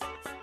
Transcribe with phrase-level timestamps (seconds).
[0.00, 0.37] Bye.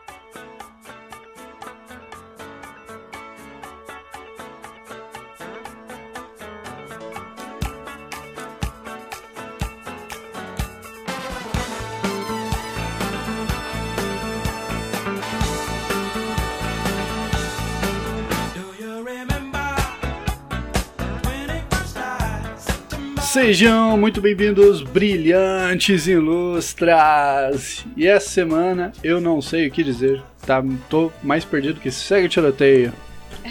[23.35, 27.85] Sejam muito bem-vindos, brilhantes ilustras!
[27.97, 30.63] E essa semana eu não sei o que dizer, tá?
[30.89, 32.93] Tô mais perdido que segue o tiroteio.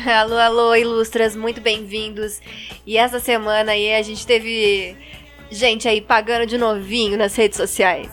[0.06, 2.40] Alô, alô, ilustras, muito bem-vindos.
[2.86, 4.96] E essa semana aí a gente teve
[5.50, 8.10] gente aí pagando de novinho nas redes sociais.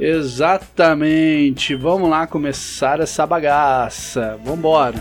[0.00, 4.36] Exatamente, vamos lá começar essa bagaça.
[4.44, 4.98] Vambora!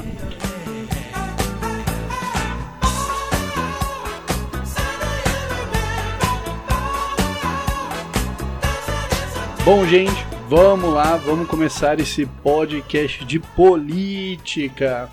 [9.68, 15.10] Bom, gente, vamos lá, vamos começar esse podcast de política.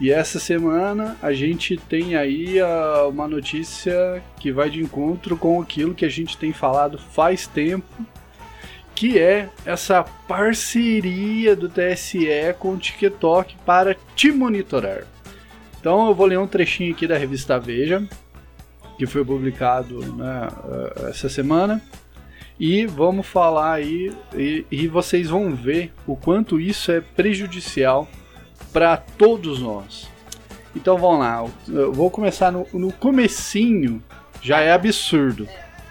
[0.00, 5.62] E essa semana a gente tem aí uh, uma notícia que vai de encontro com
[5.62, 7.86] aquilo que a gente tem falado faz tempo,
[8.96, 12.26] que é essa parceria do TSE
[12.58, 15.04] com o TikTok para te monitorar.
[15.78, 18.02] Então eu vou ler um trechinho aqui da revista Veja,
[18.98, 21.80] que foi publicado né, uh, essa semana.
[22.58, 28.08] E vamos falar aí, e, e vocês vão ver o quanto isso é prejudicial
[28.72, 30.08] para todos nós.
[30.74, 34.02] Então vamos lá, eu vou começar no, no comecinho,
[34.40, 35.48] já é absurdo.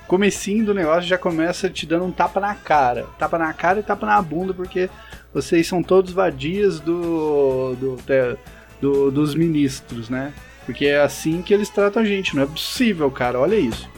[0.08, 3.08] Comecinho do negócio já começa te dando um tapa na cara.
[3.17, 4.89] Tapa na cara e tapa na bunda, porque
[5.33, 7.98] vocês são todos vadias do, do,
[8.80, 10.33] do, dos ministros, né?
[10.66, 13.92] Porque é assim que eles tratam a gente, não é possível, cara, olha isso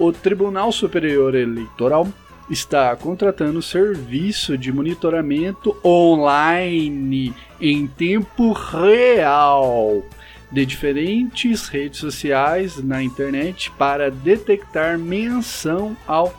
[0.00, 2.08] o Tribunal Superior Eleitoral
[2.48, 10.02] está contratando serviço de monitoramento online em tempo real
[10.50, 16.34] de diferentes redes sociais na internet para detectar menção ao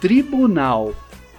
[0.00, 0.94] tribunal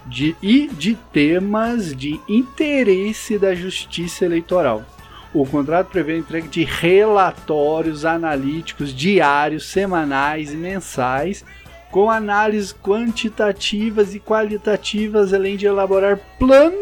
[0.06, 4.84] de, e de temas de interesse da justiça eleitoral.
[5.32, 11.44] O contrato prevê a entrega de relatórios analíticos diários, semanais e mensais,
[11.90, 16.76] com análises quantitativas e qualitativas, além de elaborar plano,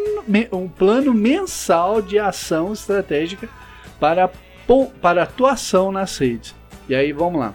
[0.52, 3.48] um plano mensal de ação estratégica
[4.00, 4.30] para,
[5.00, 6.54] para atuação nas redes.
[6.88, 7.54] E aí vamos lá.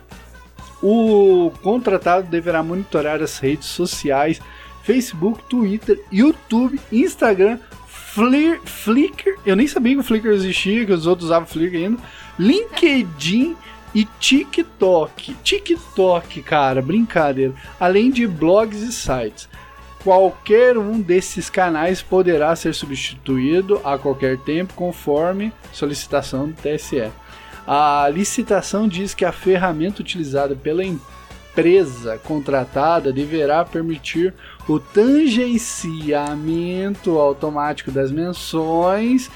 [0.81, 4.41] O contratado deverá monitorar as redes sociais
[4.84, 7.59] Facebook, Twitter, YouTube, Instagram,
[8.13, 11.97] Flir, Flickr, eu nem sabia que o Flickr existia, que os outros usavam Flickr ainda.
[12.38, 13.55] LinkedIn
[13.95, 15.33] e TikTok.
[15.35, 17.53] TikTok, cara, brincadeira.
[17.79, 19.47] Além de blogs e sites.
[20.03, 27.09] Qualquer um desses canais poderá ser substituído a qualquer tempo, conforme solicitação do TSE.
[27.66, 31.20] A licitação diz que a ferramenta utilizada pela empresa
[32.23, 34.34] contratada deverá permitir
[34.67, 39.31] o tangenciamento automático das menções,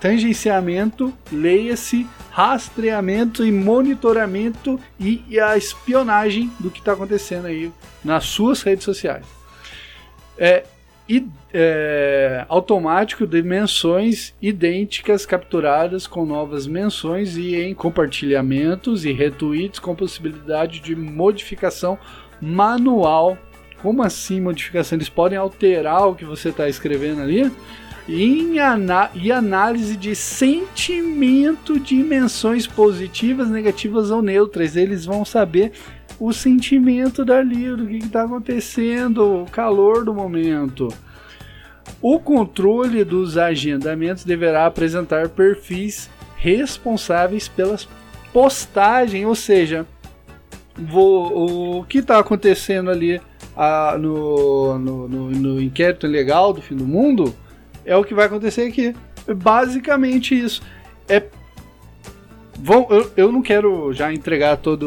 [0.00, 7.72] tangenciamento, leia-se rastreamento e monitoramento e, e a espionagem do que está acontecendo aí
[8.04, 9.24] nas suas redes sociais.
[10.36, 10.64] É,
[11.08, 19.78] e, é, automático de menções idênticas capturadas com novas menções e em compartilhamentos e retweets
[19.78, 21.98] com possibilidade de modificação
[22.40, 23.38] manual
[23.82, 24.96] como assim modificação?
[24.96, 27.50] Eles podem alterar o que você está escrevendo ali?
[28.08, 34.76] Em ana e análise de sentimento de dimensões positivas, negativas ou neutras.
[34.76, 35.72] Eles vão saber
[36.18, 40.88] o sentimento dali, do que está acontecendo, o calor do momento.
[42.00, 47.88] O controle dos agendamentos deverá apresentar perfis responsáveis pelas
[48.32, 49.86] postagens, ou seja,
[50.74, 53.20] vou, o que está acontecendo ali
[53.56, 57.34] a, no, no, no, no inquérito legal do fim do mundo,
[57.84, 58.94] é o que vai acontecer aqui.
[59.26, 60.62] É basicamente isso.
[61.08, 61.22] É
[62.58, 64.86] Vão, eu, eu não quero já entregar toda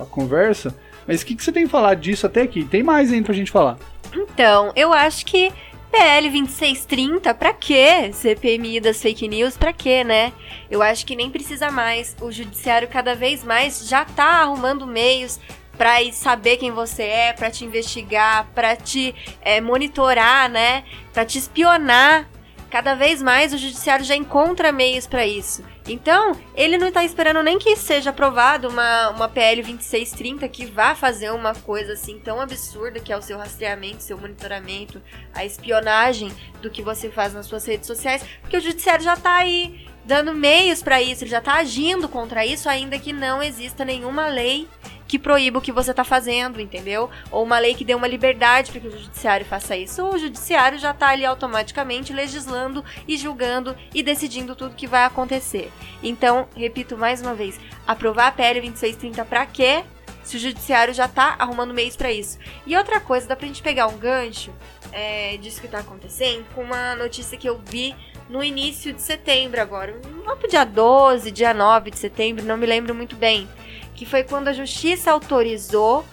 [0.00, 0.74] a conversa,
[1.06, 2.64] mas o que, que você tem falar disso até aqui?
[2.64, 3.78] Tem mais ainda pra gente falar.
[4.14, 5.52] Então, eu acho que
[5.90, 8.10] PL 2630, pra quê?
[8.12, 10.32] CPMI das fake news, pra quê, né?
[10.70, 12.14] Eu acho que nem precisa mais.
[12.20, 15.40] O judiciário cada vez mais já tá arrumando meios
[15.76, 20.84] para saber quem você é, para te investigar, para te é, monitorar, né?
[21.12, 22.28] Para te espionar.
[22.70, 25.64] Cada vez mais o judiciário já encontra meios para isso.
[25.88, 30.94] Então, ele não está esperando nem que seja aprovado uma, uma PL 2630 que vá
[30.94, 35.00] fazer uma coisa assim tão absurda que é o seu rastreamento, seu monitoramento,
[35.32, 39.36] a espionagem do que você faz nas suas redes sociais, porque o judiciário já está
[39.36, 43.84] aí dando meios para isso, ele já está agindo contra isso, ainda que não exista
[43.84, 44.68] nenhuma lei
[45.06, 47.10] que proíba o que você está fazendo, entendeu?
[47.30, 50.04] Ou uma lei que dê uma liberdade para que o judiciário faça isso.
[50.04, 55.70] O judiciário já está ali automaticamente legislando e julgando e decidindo tudo que vai acontecer.
[56.02, 59.84] Então, repito mais uma vez, aprovar a PL 2630 para quê?
[60.24, 62.36] Se o judiciário já está arrumando meios para isso.
[62.66, 64.52] E outra coisa, dá pra gente pegar um gancho
[64.92, 67.94] é, disso que está acontecendo com uma notícia que eu vi
[68.28, 70.00] no início de setembro agora.
[70.24, 73.48] Lá pro dia 12, dia 9 de setembro, não me lembro muito bem
[73.96, 76.04] que foi quando a justiça autorizou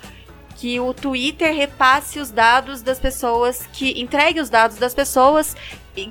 [0.55, 5.55] que o Twitter repasse os dados das pessoas, que entregue os dados das pessoas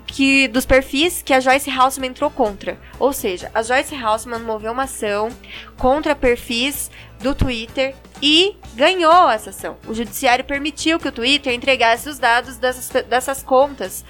[0.06, 2.78] que dos perfis que a Joyce Houseman entrou contra.
[2.98, 5.28] Ou seja, a Joyce Houseman moveu uma ação
[5.76, 6.90] contra perfis
[7.20, 9.76] do Twitter e ganhou essa ação.
[9.86, 14.04] O judiciário permitiu que o Twitter entregasse os dados dessas, dessas contas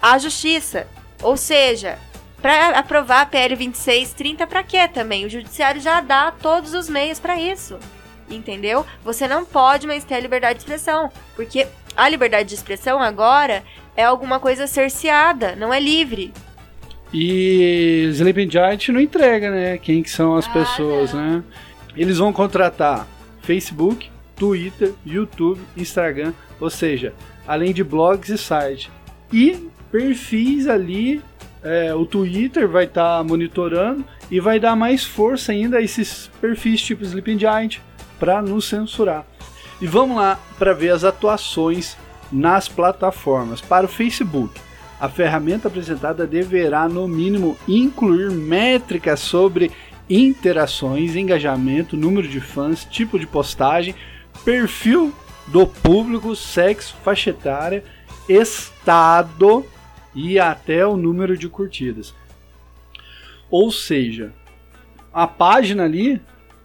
[0.00, 0.86] à justiça.
[1.22, 1.98] Ou seja,
[2.40, 5.26] para aprovar a PL 2630 para quê também?
[5.26, 7.78] O judiciário já dá todos os meios para isso.
[8.30, 8.84] Entendeu?
[9.04, 13.64] Você não pode mais ter a liberdade de expressão, porque a liberdade de expressão agora
[13.96, 16.32] é alguma coisa cerceada, não é livre.
[17.12, 19.78] E Sleeping Giant não entrega, né?
[19.78, 21.38] Quem que são as ah, pessoas, não.
[21.38, 21.44] né?
[21.96, 23.08] Eles vão contratar
[23.40, 27.14] Facebook, Twitter, YouTube, Instagram, ou seja,
[27.46, 28.90] além de blogs e sites.
[29.32, 31.22] E perfis ali
[31.62, 36.30] é, o Twitter vai estar tá monitorando e vai dar mais força ainda a esses
[36.40, 37.78] perfis tipo Sleeping Giant
[38.18, 39.26] para nos censurar.
[39.80, 41.96] E vamos lá para ver as atuações
[42.30, 43.60] nas plataformas.
[43.60, 44.60] Para o Facebook,
[45.00, 49.70] a ferramenta apresentada deverá, no mínimo, incluir métricas sobre
[50.10, 53.94] interações, engajamento, número de fãs, tipo de postagem,
[54.44, 55.12] perfil
[55.46, 57.84] do público, sexo, faixa etária,
[58.28, 59.64] estado
[60.18, 62.12] e até o número de curtidas.
[63.48, 64.32] Ou seja,
[65.14, 66.20] a página ali,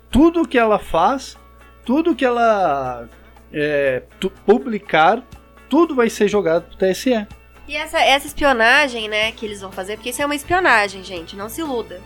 [0.10, 1.38] tudo que ela faz,
[1.86, 3.08] tudo que ela
[3.54, 4.02] é,
[4.44, 5.22] publicar,
[5.70, 7.28] tudo vai ser jogado pro TSE.
[7.68, 11.36] E essa, essa espionagem, né, que eles vão fazer, porque isso é uma espionagem, gente,
[11.36, 12.02] não se iluda.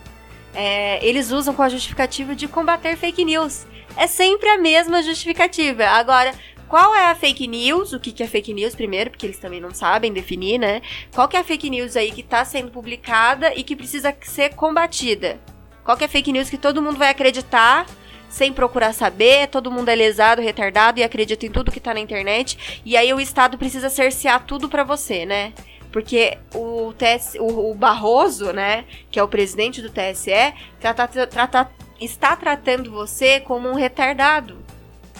[0.53, 3.65] É, eles usam com a justificativa de combater fake news.
[3.95, 5.85] É sempre a mesma justificativa.
[5.85, 6.33] Agora,
[6.67, 7.93] qual é a fake news?
[7.93, 10.81] O que, que é fake news primeiro, porque eles também não sabem definir, né?
[11.13, 14.53] Qual que é a fake news aí que tá sendo publicada e que precisa ser
[14.53, 15.39] combatida?
[15.83, 17.85] Qual que é a fake news que todo mundo vai acreditar
[18.29, 21.99] sem procurar saber, todo mundo é lesado, retardado e acredita em tudo que tá na
[21.99, 25.53] internet, e aí o Estado precisa cercear tudo para você, né?
[25.91, 31.71] Porque o, TS, o, o, Barroso, né, que é o presidente do TSE, trata, trata,
[31.99, 34.57] está tratando você como um retardado,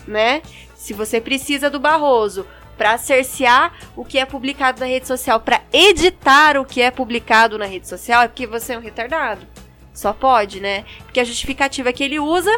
[0.06, 0.42] né?
[0.78, 2.46] Se você precisa do Barroso
[2.78, 7.58] para cercear o que é publicado na rede social, para editar o que é publicado
[7.58, 9.46] na rede social, é porque você é um retardado.
[9.92, 10.86] Só pode, né?
[11.04, 12.52] Porque a justificativa que ele usa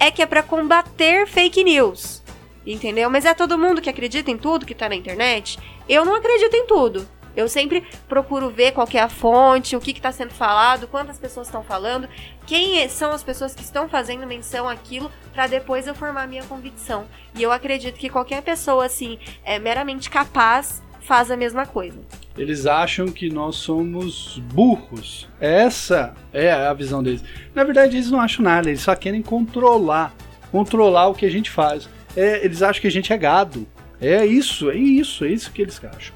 [0.00, 2.22] é que é para combater fake news.
[2.66, 3.10] Entendeu?
[3.10, 5.58] Mas é todo mundo que acredita em tudo que tá na internet?
[5.86, 7.06] Eu não acredito em tudo.
[7.36, 11.46] Eu sempre procuro ver qual é a fonte, o que está sendo falado, quantas pessoas
[11.46, 12.08] estão falando,
[12.46, 16.26] quem é, são as pessoas que estão fazendo menção àquilo, para depois eu formar a
[16.26, 17.04] minha convicção.
[17.34, 22.00] E eu acredito que qualquer pessoa, assim, é meramente capaz, faz a mesma coisa.
[22.38, 25.28] Eles acham que nós somos burros.
[25.38, 27.22] Essa é a visão deles.
[27.54, 30.14] Na verdade, eles não acham nada, eles só querem controlar.
[30.50, 31.88] Controlar o que a gente faz.
[32.16, 33.66] É, eles acham que a gente é gado.
[34.00, 36.15] É isso, é isso, é isso que eles acham.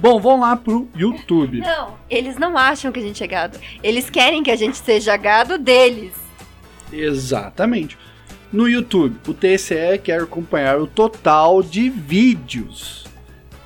[0.00, 1.60] Bom, vamos lá pro YouTube.
[1.62, 3.58] Não, eles não acham que a gente é gado.
[3.82, 6.14] Eles querem que a gente seja gado deles.
[6.90, 7.98] Exatamente.
[8.50, 13.06] No YouTube, o TSE quer acompanhar o total de vídeos,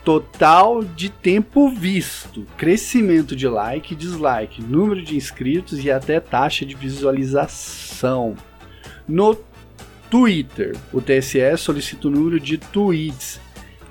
[0.04, 6.74] total de tempo visto, crescimento de like, dislike, número de inscritos e até taxa de
[6.74, 8.34] visualização.
[9.08, 9.38] No
[10.10, 13.40] Twitter, o TSE solicita o número de tweets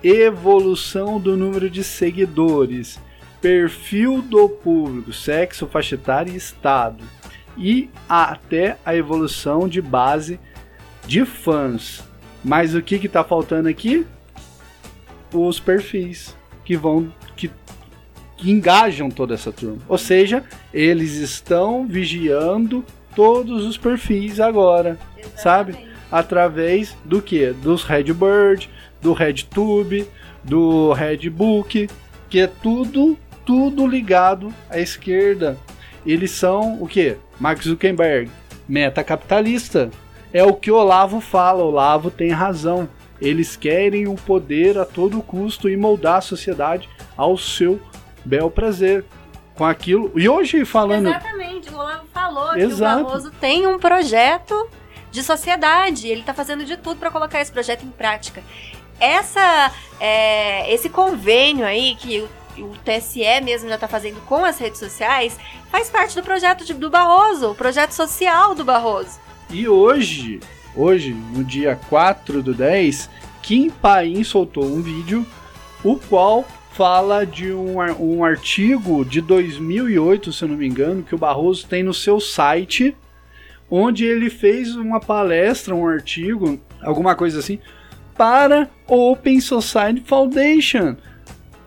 [0.04, 3.00] evolução do número de seguidores,
[3.42, 7.04] perfil do público, sexo, faixa etária e estado,
[7.58, 10.40] e até a evolução de base
[11.06, 12.04] de fãs.
[12.44, 14.06] Mas o que está faltando aqui?
[15.34, 17.50] Os perfis que vão que,
[18.38, 19.80] que engajam toda essa turma.
[19.88, 20.44] Ou seja,
[20.74, 22.84] eles estão vigiando
[23.16, 25.42] todos os perfis agora, Exatamente.
[25.42, 25.94] sabe?
[26.12, 27.52] Através do que?
[27.54, 28.70] Dos Redbird,
[29.04, 30.08] do RedTube,
[30.44, 31.90] do Redbook,
[32.30, 35.58] que é tudo tudo ligado à esquerda.
[36.06, 37.18] Eles são o que?
[37.40, 38.32] Mark Zuckerberg,
[38.68, 39.92] meta capitalista.
[40.32, 42.88] É o que o Olavo fala, o Olavo tem razão.
[43.22, 47.80] Eles querem o poder a todo custo e moldar a sociedade ao seu
[48.26, 49.06] bel prazer.
[49.56, 50.12] Com aquilo.
[50.16, 51.10] E hoje falando.
[51.10, 52.96] Exatamente, o Olavo falou Exato.
[52.96, 54.70] que o Barroso tem um projeto
[55.12, 56.08] de sociedade.
[56.08, 58.42] Ele está fazendo de tudo para colocar esse projeto em prática.
[59.00, 64.80] Essa, é, esse convênio aí que o, TSE mesmo já está fazendo com as redes
[64.80, 65.38] sociais
[65.72, 69.20] faz parte do projeto de, do Barroso, o projeto social do Barroso.
[69.50, 70.40] E hoje,
[70.76, 73.10] hoje, no dia 4 do 10,
[73.42, 75.26] Kim Paim soltou um vídeo,
[75.84, 81.14] o qual fala de um, um artigo de 2008, se eu não me engano, que
[81.14, 82.96] o Barroso tem no seu site,
[83.70, 87.60] onde ele fez uma palestra, um artigo, alguma coisa assim,
[88.16, 90.96] para o Open Society Foundation.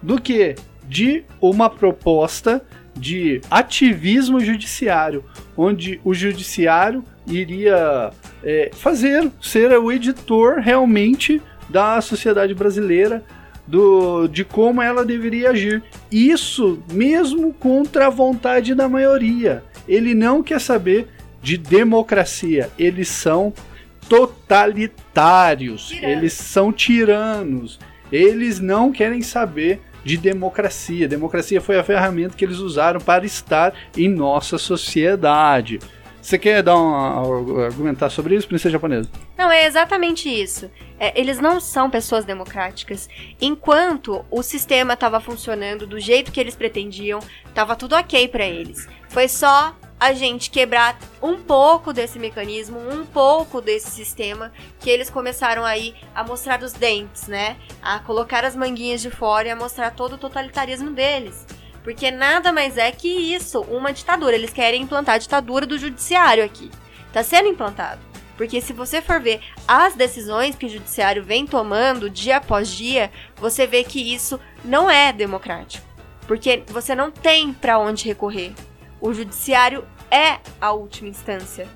[0.03, 0.55] Do que?
[0.88, 2.62] De uma proposta
[2.95, 5.25] de ativismo judiciário,
[5.57, 8.11] onde o judiciário iria
[8.43, 13.25] é, fazer, ser o editor realmente da sociedade brasileira,
[13.67, 15.83] do, de como ela deveria agir.
[16.11, 19.62] Isso mesmo contra a vontade da maioria.
[19.88, 21.09] Ele não quer saber
[21.43, 23.53] de democracia, eles são
[24.09, 27.79] totalitários, eles são tiranos,
[28.11, 31.09] eles não querem saber de democracia.
[31.09, 35.81] Democracia foi a ferramenta que eles usaram para estar em nossa sociedade.
[36.27, 39.09] Você quer dar um, argumentar sobre isso, princesa japonesa?
[39.39, 40.69] Não, é exatamente isso.
[40.99, 43.09] É, eles não são pessoas democráticas.
[43.41, 48.89] Enquanto o sistema estava funcionando do jeito que eles pretendiam, estava tudo ok para eles.
[49.09, 55.09] Foi só a gente quebrar um pouco desse mecanismo, um pouco desse sistema, que eles
[55.09, 57.57] começaram aí a mostrar os dentes, né?
[57.81, 61.47] A colocar as manguinhas de fora e a mostrar todo o totalitarismo deles.
[61.83, 64.35] Porque nada mais é que isso, uma ditadura.
[64.35, 66.71] Eles querem implantar a ditadura do judiciário aqui.
[67.12, 68.00] Tá sendo implantado.
[68.37, 73.11] Porque se você for ver as decisões que o judiciário vem tomando dia após dia,
[73.37, 75.87] você vê que isso não é democrático.
[76.26, 78.53] Porque você não tem para onde recorrer.
[79.00, 81.69] O judiciário é a última instância,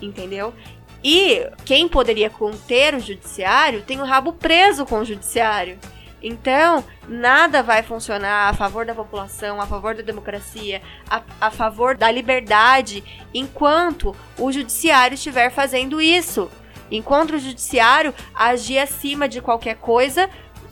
[0.00, 0.54] entendeu?
[1.02, 5.78] E quem poderia conter o judiciário tem o rabo preso com o judiciário.
[6.20, 11.96] Então, nada vai funcionar a favor da população, a favor da democracia, a, a favor
[11.96, 16.50] da liberdade, enquanto o judiciário estiver fazendo isso.
[16.90, 20.28] Enquanto o judiciário agir acima de qualquer coisa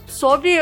[0.07, 0.57] sobre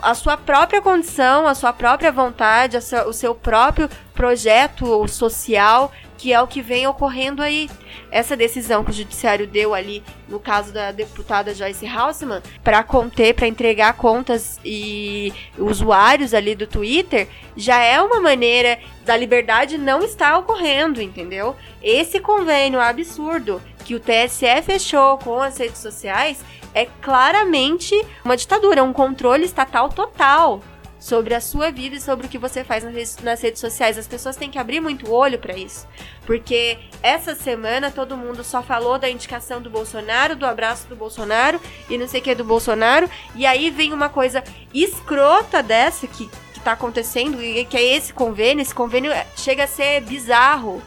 [0.00, 5.92] a sua própria condição, a sua própria vontade, o seu próprio projeto social
[6.24, 7.68] que é o que vem ocorrendo aí.
[8.10, 13.34] Essa decisão que o judiciário deu ali, no caso da deputada Joyce Hausman, para conter,
[13.34, 20.02] para entregar contas e usuários ali do Twitter, já é uma maneira da liberdade não
[20.02, 21.56] estar ocorrendo, entendeu?
[21.82, 26.38] Esse convênio absurdo que o TSE fechou com as redes sociais
[26.74, 30.60] é claramente uma ditadura, um controle estatal total
[31.04, 32.82] sobre a sua vida e sobre o que você faz
[33.22, 33.98] nas redes sociais.
[33.98, 35.86] As pessoas têm que abrir muito o olho para isso.
[36.24, 41.60] Porque essa semana todo mundo só falou da indicação do Bolsonaro, do abraço do Bolsonaro
[41.90, 43.08] e não sei o que do Bolsonaro.
[43.34, 48.14] E aí vem uma coisa escrota dessa que, que tá acontecendo, e que é esse
[48.14, 48.62] convênio.
[48.62, 50.82] Esse convênio chega a ser bizarro.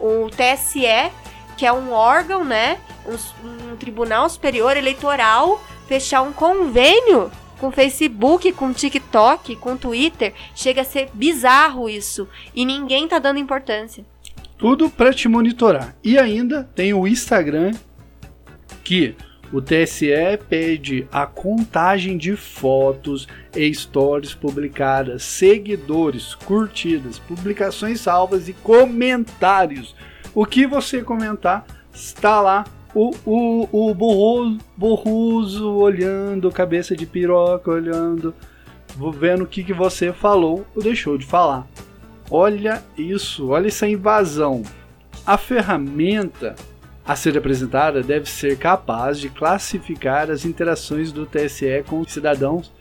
[0.00, 1.12] O TSE,
[1.56, 2.78] que é um órgão, né?
[3.06, 10.32] Um, um tribunal superior eleitoral, fechar um convênio com Facebook, com TikTok, com Twitter.
[10.54, 12.28] Chega a ser bizarro isso.
[12.54, 14.04] E ninguém tá dando importância.
[14.58, 15.96] Tudo para te monitorar.
[16.02, 17.72] E ainda tem o Instagram
[18.82, 19.16] que
[19.52, 20.10] o TSE
[20.48, 29.94] pede a contagem de fotos e stories publicadas, seguidores, curtidas, publicações salvas e comentários.
[30.34, 32.64] O que você comentar está lá
[32.94, 38.34] o, o, o borroso, borroso olhando, cabeça de piroca olhando,
[39.18, 41.66] vendo o que, que você falou ou deixou de falar.
[42.30, 44.62] Olha isso, olha essa invasão.
[45.26, 46.54] A ferramenta
[47.06, 52.72] a ser apresentada deve ser capaz de classificar as interações do TSE com cidadãos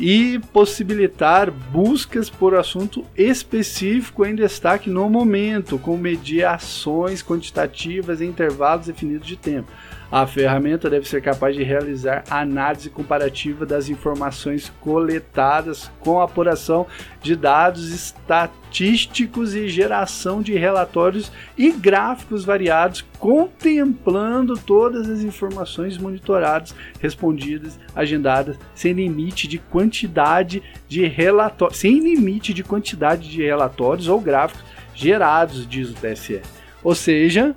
[0.00, 8.86] e possibilitar buscas por assunto específico em destaque no momento, com mediações quantitativas em intervalos
[8.86, 9.70] definidos de tempo.
[10.10, 16.86] A ferramenta deve ser capaz de realizar análise comparativa das informações coletadas com apuração
[17.22, 26.74] de dados estatísticos e geração de relatórios e gráficos variados, contemplando todas as informações monitoradas,
[27.00, 34.18] respondidas, agendadas, sem limite de quantidade de relatórios, sem limite de quantidade de relatórios ou
[34.18, 36.40] gráficos gerados, diz o TSE.
[36.82, 37.54] Ou seja,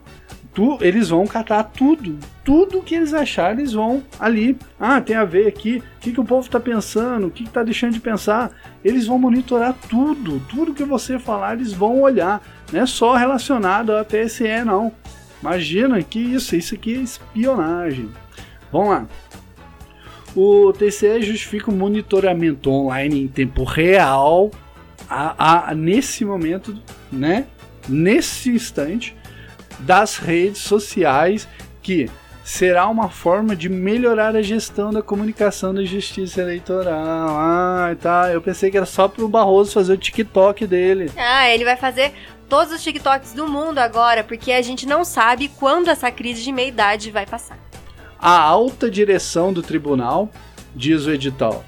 [0.53, 2.17] tu, eles vão catar tudo.
[2.43, 4.57] Tudo que eles acharem, eles vão ali.
[4.79, 5.77] Ah, tem a ver aqui.
[5.97, 7.27] O que, que o povo está pensando?
[7.27, 8.51] O que está deixando de pensar?
[8.83, 10.41] Eles vão monitorar tudo.
[10.49, 12.41] Tudo que você falar, eles vão olhar.
[12.71, 14.91] Não é só relacionado à TSE, não.
[15.41, 18.09] Imagina que isso, isso aqui é espionagem.
[18.71, 19.07] Vamos lá.
[20.35, 24.49] O TCE justifica o monitoramento online em tempo real
[25.09, 26.77] a, a, nesse momento,
[27.11, 27.47] né?
[27.89, 29.15] Nesse instante,
[29.81, 31.47] das redes sociais,
[31.81, 32.09] que
[32.43, 37.29] será uma forma de melhorar a gestão da comunicação da justiça eleitoral.
[37.29, 38.31] Ah, tá.
[38.31, 41.11] Eu pensei que era só pro Barroso fazer o TikTok dele.
[41.17, 42.13] Ah, ele vai fazer
[42.49, 46.51] todos os TikToks do mundo agora, porque a gente não sabe quando essa crise de
[46.51, 47.57] meia-idade vai passar.
[48.19, 50.29] A alta direção do tribunal,
[50.75, 51.63] diz o edital,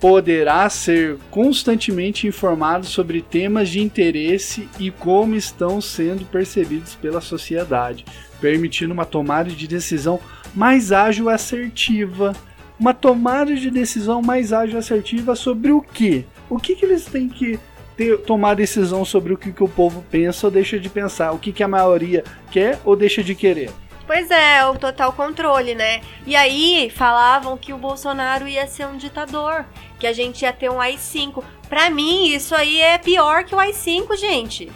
[0.00, 8.04] poderá ser constantemente informado sobre temas de interesse e como estão sendo percebidos pela sociedade,
[8.40, 10.20] permitindo uma tomada de decisão
[10.54, 12.34] mais ágil e assertiva.
[12.78, 16.26] Uma tomada de decisão mais ágil e assertiva sobre o que?
[16.50, 17.58] O que, que eles têm que
[17.96, 21.32] ter, tomar decisão sobre o que, que o povo pensa ou deixa de pensar?
[21.32, 23.70] O que, que a maioria quer ou deixa de querer?
[24.06, 26.00] Pois é, o total controle, né?
[26.24, 29.64] E aí falavam que o Bolsonaro ia ser um ditador,
[29.98, 31.42] que a gente ia ter um AI-5.
[31.68, 34.70] Pra mim, isso aí é pior que o AI-5, gente.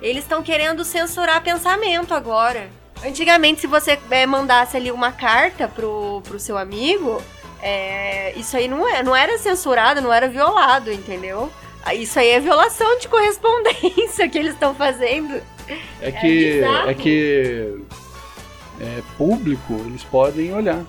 [0.00, 2.70] Eles estão querendo censurar pensamento agora.
[3.04, 7.22] Antigamente, se você é, mandasse ali uma carta pro, pro seu amigo,
[7.62, 11.52] é, isso aí não, é, não era censurado, não era violado, entendeu?
[11.94, 15.42] Isso aí é violação de correspondência que eles estão fazendo.
[16.00, 16.60] É que.
[16.60, 17.84] É, é que
[18.80, 20.84] é, público, eles podem olhar.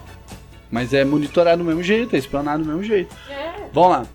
[0.69, 3.13] Mas é monitorar do mesmo jeito, é explanar do mesmo jeito.
[3.29, 3.69] É.
[3.73, 4.05] Vamos lá.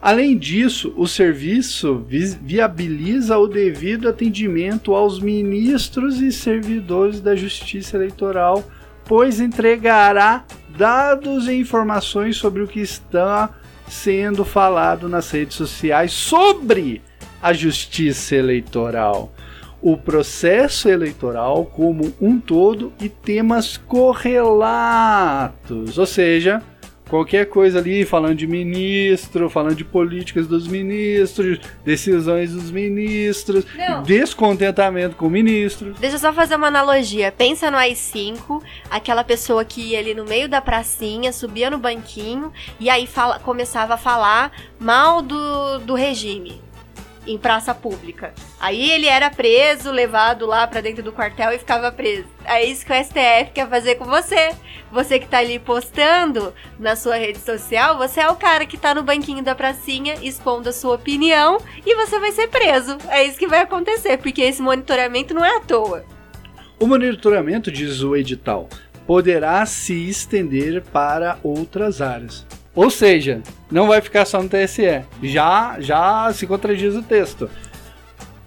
[0.00, 7.96] Além disso, o serviço vi viabiliza o devido atendimento aos ministros e servidores da Justiça
[7.96, 8.64] Eleitoral,
[9.04, 10.44] pois entregará
[10.76, 13.50] dados e informações sobre o que está
[13.86, 17.00] sendo falado nas redes sociais sobre
[17.40, 19.32] a Justiça Eleitoral
[19.82, 26.62] o processo eleitoral como um todo e temas correlatos, ou seja,
[27.12, 34.02] qualquer coisa ali falando de ministro, falando de políticas dos ministros, decisões dos ministros, Não.
[34.02, 35.92] descontentamento com o ministro.
[36.00, 37.30] Deixa eu só fazer uma analogia.
[37.30, 42.50] Pensa no AI-5, aquela pessoa que ia ali no meio da pracinha, subia no banquinho
[42.80, 46.62] e aí fala, começava a falar mal do, do regime
[47.26, 48.34] em praça pública.
[48.60, 52.26] Aí ele era preso, levado lá para dentro do quartel e ficava preso.
[52.44, 54.50] É isso que o STF quer fazer com você.
[54.90, 58.94] Você que tá ali postando na sua rede social, você é o cara que tá
[58.94, 62.98] no banquinho da pracinha expondo a sua opinião e você vai ser preso.
[63.08, 66.04] É isso que vai acontecer, porque esse monitoramento não é à toa.
[66.78, 68.68] O monitoramento, diz o edital,
[69.06, 72.44] poderá se estender para outras áreas.
[72.74, 75.02] Ou seja, não vai ficar só no TSE.
[75.22, 77.50] Já, já se contradiz o texto.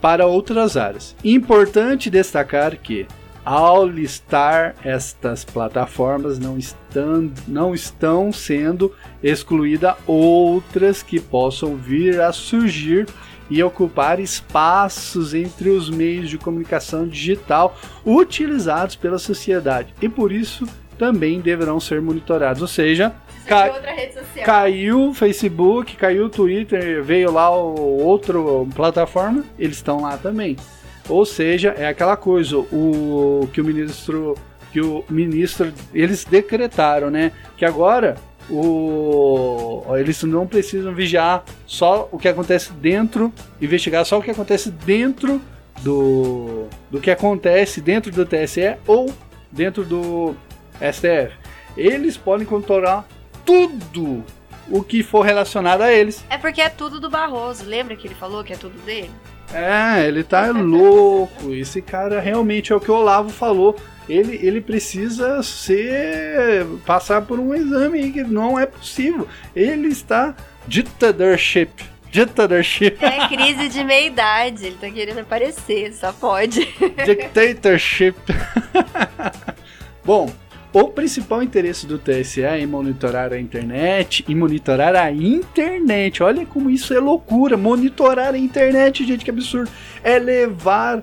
[0.02, 1.16] Para outras áreas.
[1.24, 3.08] Importante destacar que,
[3.44, 12.32] ao listar estas plataformas, não estão, não estão sendo excluídas outras que possam vir a
[12.32, 13.08] surgir
[13.50, 20.68] e ocupar espaços entre os meios de comunicação digital utilizados pela sociedade e por isso
[20.98, 22.62] também deverão ser monitorados.
[22.62, 23.14] Ou seja,
[23.46, 24.46] Ca outra rede social.
[24.46, 30.58] Caiu o Facebook, caiu o Twitter, veio lá o outro plataforma, eles estão lá também.
[31.08, 34.36] Ou seja, é aquela coisa, o que o ministro
[34.72, 38.16] que o ministro eles decretaram, né, que agora
[38.50, 43.32] o, eles não precisam vigiar só o que acontece dentro,
[43.62, 45.42] investigar só o que acontece dentro
[45.82, 49.14] do, do que acontece dentro do TSE ou
[49.52, 50.36] dentro do
[50.82, 51.34] STF.
[51.78, 53.08] Eles podem controlar
[53.46, 54.24] tudo
[54.70, 56.26] o que for relacionado a eles.
[56.30, 57.64] É porque é tudo do Barroso.
[57.66, 59.12] Lembra que ele falou que é tudo dele?
[59.54, 61.54] É, ele tá louco.
[61.54, 63.76] Esse cara realmente é o que o Olavo falou.
[64.08, 69.28] Ele, ele precisa ser passar por um exame que não é possível.
[69.56, 70.36] Ele está
[70.68, 71.70] dictatorship.
[72.12, 72.98] Dictatorship.
[73.02, 74.66] É crise de meia idade.
[74.68, 76.66] Ele tá querendo aparecer, só pode.
[77.06, 78.16] Dictatorship.
[80.06, 80.32] Bom,
[80.76, 86.22] o principal interesse do TSE é em monitorar a internet e monitorar a internet.
[86.22, 87.56] Olha como isso é loucura.
[87.56, 89.72] Monitorar a internet, gente, que absurdo.
[90.04, 91.02] É levar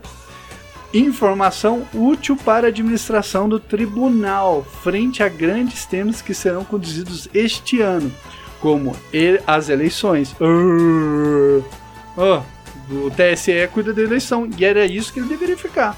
[0.92, 7.80] informação útil para a administração do tribunal frente a grandes temas que serão conduzidos este
[7.80, 8.12] ano,
[8.60, 8.94] como
[9.46, 10.36] as eleições.
[10.38, 11.64] Uh,
[12.90, 15.96] o TSE cuida da eleição e era isso que ele deveria ficar,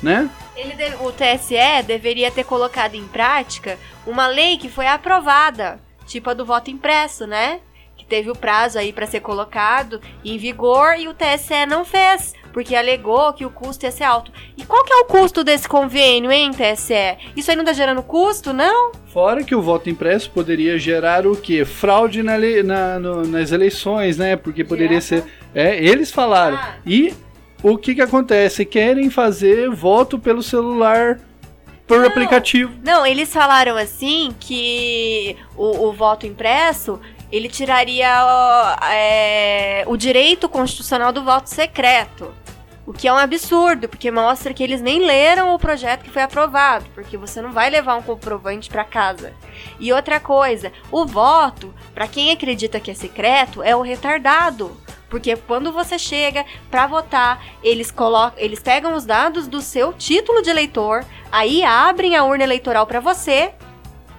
[0.00, 0.30] né?
[0.56, 6.34] Deve, o TSE deveria ter colocado em prática uma lei que foi aprovada, tipo a
[6.34, 7.60] do voto impresso, né?
[7.94, 12.34] Que teve o prazo aí para ser colocado em vigor e o TSE não fez,
[12.54, 14.32] porque alegou que o custo ia ser alto.
[14.56, 17.32] E qual que é o custo desse convênio, hein, TSE?
[17.36, 18.92] Isso aí não tá gerando custo, não?
[19.12, 21.66] Fora que o voto impresso poderia gerar o quê?
[21.66, 24.36] Fraude na, na no, nas eleições, né?
[24.36, 25.24] Porque poderia ser.
[25.54, 26.56] É, eles falaram.
[26.56, 26.76] Ah.
[26.86, 27.14] E
[27.72, 28.64] o que que acontece?
[28.64, 31.18] Querem fazer voto pelo celular
[31.86, 32.72] por não, aplicativo.
[32.84, 37.00] Não, eles falaram assim que o, o voto impresso
[37.30, 38.08] ele tiraria
[38.92, 42.32] é, o direito constitucional do voto secreto.
[42.86, 46.22] O que é um absurdo, porque mostra que eles nem leram o projeto que foi
[46.22, 49.32] aprovado, porque você não vai levar um comprovante para casa.
[49.80, 54.85] E outra coisa, o voto, para quem acredita que é secreto, é o retardado.
[55.08, 60.42] Porque quando você chega para votar, eles colocam, eles pegam os dados do seu título
[60.42, 63.52] de eleitor, aí abrem a urna eleitoral para você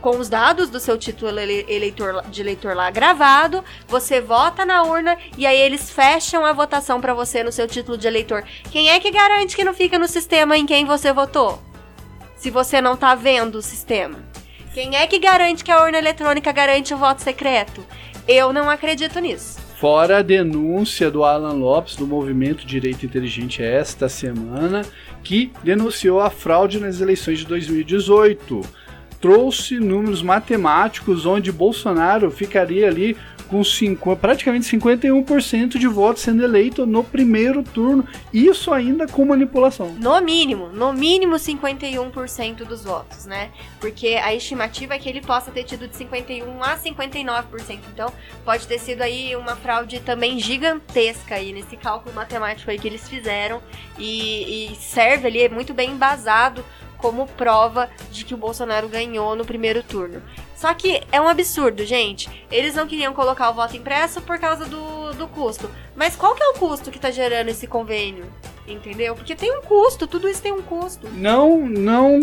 [0.01, 5.17] com os dados do seu título eleitor, de eleitor lá gravado, você vota na urna
[5.37, 8.43] e aí eles fecham a votação para você no seu título de eleitor.
[8.71, 11.61] Quem é que garante que não fica no sistema em quem você votou?
[12.35, 14.19] Se você não tá vendo o sistema.
[14.73, 17.83] Quem é que garante que a urna eletrônica garante o voto secreto?
[18.27, 19.66] Eu não acredito nisso.
[19.79, 24.81] Fora a denúncia do Alan Lopes do Movimento Direito Inteligente esta semana,
[25.23, 28.61] que denunciou a fraude nas eleições de 2018.
[29.21, 33.15] Trouxe números matemáticos onde Bolsonaro ficaria ali
[33.47, 39.93] com cinco, praticamente 51% de votos sendo eleito no primeiro turno, isso ainda com manipulação.
[39.93, 43.49] No mínimo, no mínimo 51% dos votos, né?
[43.79, 47.79] Porque a estimativa é que ele possa ter tido de 51 a 59%.
[47.93, 48.11] Então,
[48.43, 53.07] pode ter sido aí uma fraude também gigantesca aí nesse cálculo matemático aí que eles
[53.07, 53.61] fizeram
[53.97, 56.63] e, e serve ali é muito bem embasado
[56.97, 60.21] como prova de que o Bolsonaro ganhou no primeiro turno.
[60.55, 62.29] Só que é um absurdo, gente.
[62.51, 65.69] Eles não queriam colocar o voto impresso por causa do, do custo.
[65.95, 68.25] Mas qual que é o custo que tá gerando esse convênio?
[68.67, 69.15] Entendeu?
[69.15, 71.07] Porque tem um custo, tudo isso tem um custo.
[71.13, 72.19] Não, não,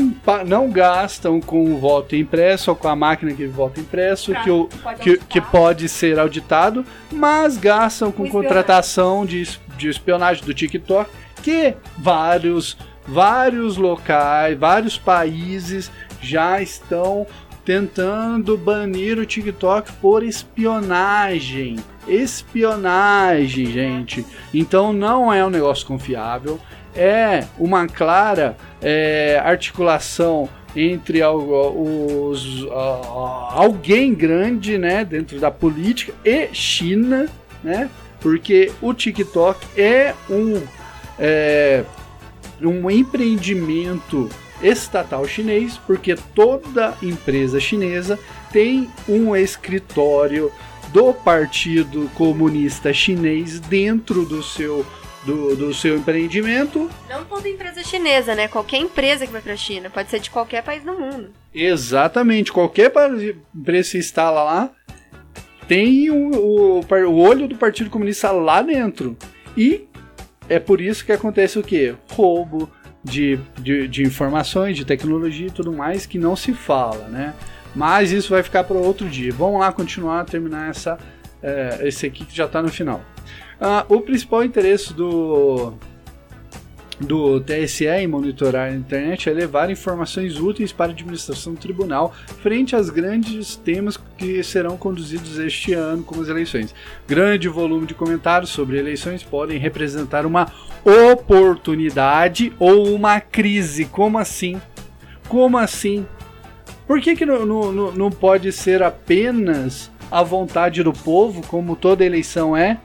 [0.47, 4.51] não gastam com o voto impresso ou com a máquina que vota impresso, pra, que,
[4.51, 10.53] o, pode que, que, pode ser auditado, mas gastam com contratação de, de espionagem do
[10.53, 11.09] TikTok,
[11.43, 15.91] que vários, vários locais, vários países
[16.21, 17.27] já estão
[17.65, 21.77] tentando banir o TikTok por espionagem.
[22.07, 24.25] Espionagem, gente.
[24.53, 26.61] Então não é um negócio confiável.
[26.95, 32.67] É uma clara é, articulação entre os,
[33.51, 37.29] alguém grande, né, dentro da política e China,
[37.63, 37.89] né?
[38.21, 40.61] Porque o TikTok é um
[41.19, 41.85] é,
[42.61, 44.29] um empreendimento
[44.63, 48.19] estatal chinês, porque toda empresa chinesa
[48.53, 50.51] tem um escritório
[50.89, 54.87] do Partido Comunista Chinês dentro do seu
[55.25, 56.91] do, do seu empreendimento.
[57.09, 58.47] Não toda empresa chinesa, né?
[58.47, 61.31] Qualquer empresa que vai para a China, pode ser de qualquer país do mundo.
[61.53, 62.93] Exatamente, qualquer
[63.55, 64.71] empresa que instala lá
[65.67, 69.17] tem o, o, o olho do Partido Comunista lá dentro.
[69.57, 69.89] E
[70.49, 71.95] é por isso que acontece o quê?
[72.11, 72.71] Roubo,
[73.05, 77.35] de, de, de informações, de tecnologia e tudo mais que não se fala, né?
[77.75, 79.33] Mas isso vai ficar para outro dia.
[79.33, 80.99] Vamos lá continuar, terminar essa,
[81.43, 83.03] é, esse aqui que já está no final.
[83.61, 85.75] Ah, o principal interesse do,
[87.01, 92.15] do TSE em monitorar a internet é levar informações úteis para a administração do tribunal
[92.43, 96.75] frente aos grandes temas que serão conduzidos este ano, como as eleições.
[97.07, 100.53] Grande volume de comentários sobre eleições podem representar uma
[100.85, 103.87] oportunidade ou uma crise.
[103.87, 104.61] Como assim?
[105.29, 106.07] Como assim?
[106.87, 112.05] Por que, que não, não, não pode ser apenas a vontade do povo, como toda
[112.05, 112.79] eleição é?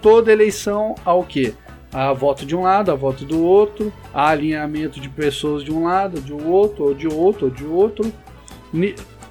[0.00, 1.54] Toda eleição ao quê?
[1.92, 5.84] A voto de um lado, a voto do outro, a alinhamento de pessoas de um
[5.84, 8.12] lado, de outro, ou de outro, ou de outro.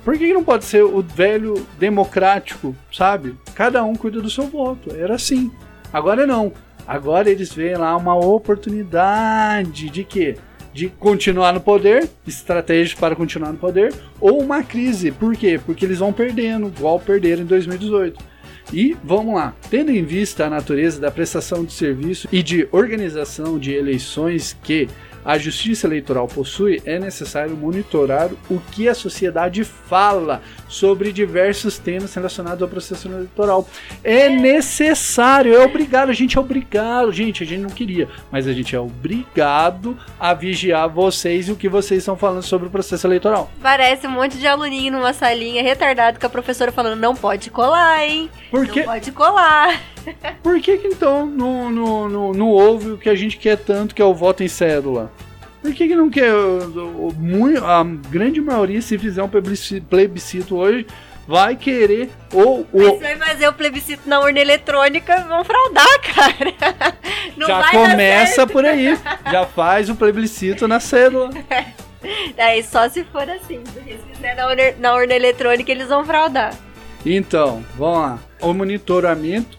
[0.04, 3.36] Por que não pode ser o velho democrático, sabe?
[3.54, 4.96] Cada um cuida do seu voto.
[4.96, 5.52] Era assim.
[5.92, 6.52] Agora não.
[6.88, 10.38] Agora eles veem lá uma oportunidade de quê?
[10.78, 13.92] de continuar no poder, estratégias para continuar no poder,
[14.22, 15.12] ou uma crise.
[15.12, 15.60] Por quê?
[15.66, 18.24] Porque eles vão perdendo, igual perderam em 2018.
[18.72, 23.58] E vamos lá, tendo em vista a natureza da prestação de serviço e de organização
[23.58, 24.90] de eleições que
[25.28, 32.14] a Justiça Eleitoral possui, é necessário monitorar o que a sociedade fala sobre diversos temas
[32.14, 33.68] relacionados ao processo eleitoral.
[34.02, 38.54] É necessário, é obrigado, a gente é obrigado, gente, a gente não queria, mas a
[38.54, 43.06] gente é obrigado a vigiar vocês e o que vocês estão falando sobre o processo
[43.06, 43.52] eleitoral.
[43.62, 48.08] Parece um monte de aluninho numa salinha retardado com a professora falando não pode colar,
[48.08, 48.30] hein?
[48.50, 49.97] Por que, Não pode colar.
[50.44, 53.94] Por que, que então não, não, não, não houve o que a gente quer tanto,
[53.96, 55.12] que é o voto em cédula?
[55.62, 56.34] Por que, que não quer?
[56.34, 60.86] o- o- A grande maioria, se fizer um plebisci- plebiscito hoje,
[61.28, 62.10] vai querer.
[62.34, 66.94] Ou, Mas ou vai fazer o plebiscito na urna eletrônica, vão fraudar, cara.
[67.36, 68.98] Não já começa por aí.
[69.30, 71.32] Já faz o plebiscito na cédula.
[72.38, 73.62] Aí só se for assim.
[73.74, 76.54] Porque se fizer na urna, na urna eletrônica, eles vão fraudar.
[77.06, 78.20] Então, vamos lá.
[78.42, 79.58] O monitoramento,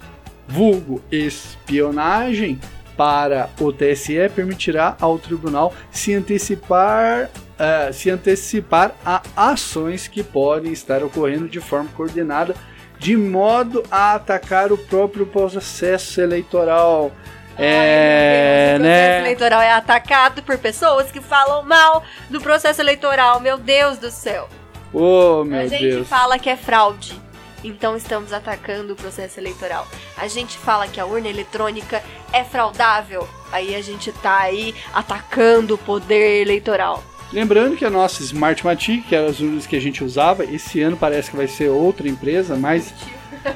[0.49, 2.59] vulgo espionagem,
[2.97, 10.73] para o TSE permitirá ao tribunal se antecipar, eh, se antecipar a ações que podem
[10.73, 12.57] estar ocorrendo de forma coordenada,
[12.99, 17.13] de modo a atacar o próprio processo eleitoral.
[17.57, 19.19] Ai, É, Deus, o processo né?
[19.21, 23.39] eleitoral é atacado por pessoas que falam mal do processo eleitoral.
[23.39, 24.49] Meu Deus do céu.
[24.93, 26.09] Oh, a meu gente Deus.
[26.09, 27.21] fala que é fraude.
[27.63, 29.87] Então estamos atacando o processo eleitoral.
[30.17, 33.27] A gente fala que a urna eletrônica é fraudável.
[33.51, 37.03] Aí a gente tá aí atacando o poder eleitoral.
[37.33, 40.97] Lembrando que a nossa Smartmatic, que eram as urnas que a gente usava, esse ano
[40.97, 42.95] parece que vai ser outra empresa, mas,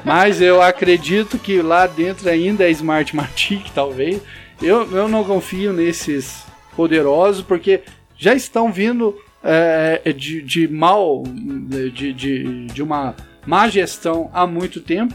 [0.03, 4.21] mas eu acredito que lá dentro ainda é Smartmatic, talvez.
[4.61, 6.43] Eu, eu não confio nesses
[6.75, 7.81] poderosos, porque
[8.15, 14.79] já estão vindo é, de, de mal, de, de, de uma má gestão há muito
[14.81, 15.13] tempo.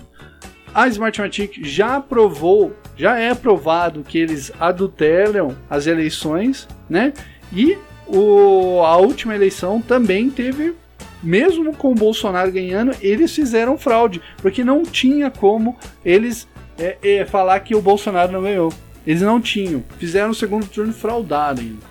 [0.74, 7.12] A Smartmatic já aprovou, já é provado que eles adulteram as eleições, né?
[7.52, 10.74] E o, a última eleição também teve,
[11.22, 16.46] mesmo com o Bolsonaro ganhando, eles fizeram fraude, porque não tinha como eles
[16.78, 18.72] é, é, falar que o Bolsonaro não ganhou.
[19.06, 21.82] Eles não tinham, fizeram o segundo turno fraudado ainda.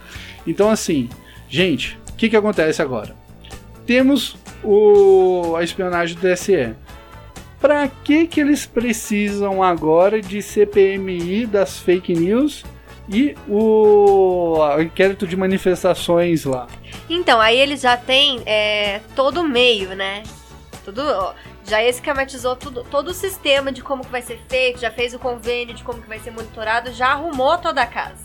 [0.45, 1.09] Então, assim,
[1.49, 3.15] gente, o que, que acontece agora?
[3.85, 6.75] Temos o, a espionagem do TSE.
[7.59, 12.63] Para que, que eles precisam agora de CPMI das fake news
[13.09, 16.67] e o inquérito de manifestações lá?
[17.09, 20.21] Então, aí eles já têm é, todo o meio, né?
[20.83, 24.91] Tudo, ó, já esquematizou tudo, todo o sistema de como que vai ser feito, já
[24.91, 28.23] fez o convênio de como que vai ser monitorado, já arrumou toda a casa.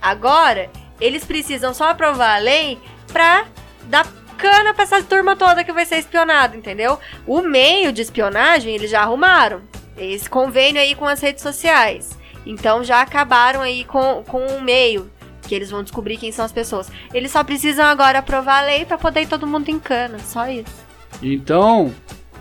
[0.00, 2.78] Agora, eles precisam só aprovar a lei
[3.12, 3.46] pra
[3.84, 4.06] dar
[4.42, 6.98] cana pra essa turma toda que vai ser espionada, entendeu?
[7.24, 9.62] O meio de espionagem eles já arrumaram.
[9.96, 12.18] Esse convênio aí com as redes sociais.
[12.44, 15.08] Então já acabaram aí com, com o meio,
[15.42, 16.90] que eles vão descobrir quem são as pessoas.
[17.14, 20.48] Eles só precisam agora aprovar a lei pra poder ir todo mundo em cana, só
[20.48, 20.82] isso.
[21.22, 21.94] Então,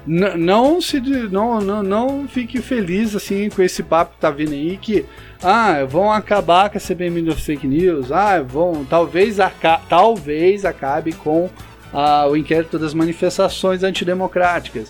[0.08, 4.76] não se não, não, não fique feliz assim com esse papo que tá vindo aí
[4.78, 5.06] que
[5.44, 8.12] ah, vão acabar com a CPMI dos fake news.
[8.12, 11.48] Ah, vão talvez aca talvez acabe com
[11.93, 14.89] ah, o inquérito das manifestações antidemocráticas.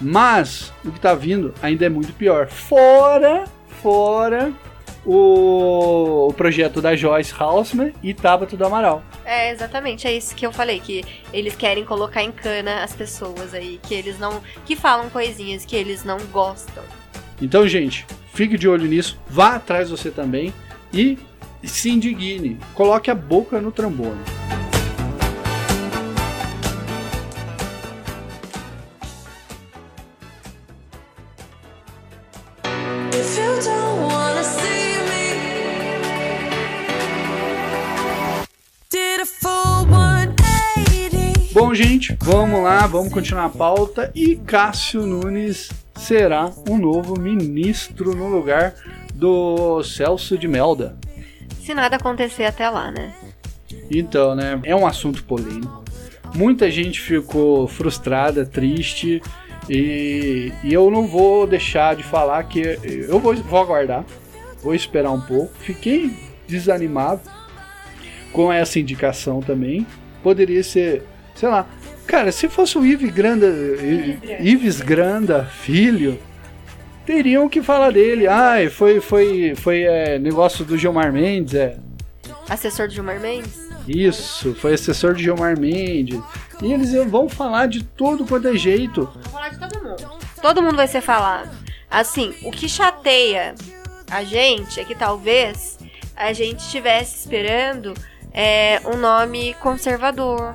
[0.00, 2.48] Mas o que tá vindo ainda é muito pior.
[2.48, 3.44] Fora,
[3.82, 4.52] fora
[5.04, 9.02] o, projeto da Joyce Haussmann e Tabata do Amaral.
[9.24, 13.54] É, exatamente, é isso que eu falei, que eles querem colocar em cana as pessoas
[13.54, 14.40] aí, que eles não.
[14.64, 16.84] que falam coisinhas que eles não gostam.
[17.40, 20.52] Então, gente, fique de olho nisso, vá atrás você também
[20.92, 21.18] e
[21.62, 24.20] se indigne, coloque a boca no trombone.
[41.58, 48.14] Bom, gente, vamos lá, vamos continuar a pauta e Cássio Nunes será o novo ministro
[48.14, 48.76] no lugar
[49.12, 50.96] do Celso de Melda.
[51.60, 53.12] Se nada acontecer até lá, né?
[53.90, 55.82] Então, né, é um assunto polêmico.
[56.32, 59.20] Muita gente ficou frustrada, triste,
[59.68, 62.60] e, e eu não vou deixar de falar que
[63.08, 64.04] eu vou, vou aguardar,
[64.62, 65.52] vou esperar um pouco.
[65.58, 66.16] Fiquei
[66.46, 67.20] desanimado
[68.32, 69.84] com essa indicação também.
[70.22, 71.02] Poderia ser,
[71.38, 71.66] sei lá,
[72.04, 73.46] cara, se fosse o Ives Granda,
[74.40, 76.18] Ives Granda filho,
[77.06, 78.26] teriam que falar dele.
[78.26, 81.76] Ah, foi, foi, foi é, negócio do Gilmar Mendes, é.
[82.48, 83.68] Assessor de Gilmar Mendes?
[83.86, 86.20] Isso, foi assessor de Gilmar Mendes.
[86.60, 89.08] E eles vão falar de tudo quanto é jeito.
[89.22, 90.18] Vou falar de todo mundo.
[90.42, 91.50] Todo mundo vai ser falado.
[91.88, 93.54] Assim, o que chateia
[94.10, 95.78] a gente é que talvez
[96.16, 97.94] a gente estivesse esperando
[98.32, 100.54] é, um nome conservador.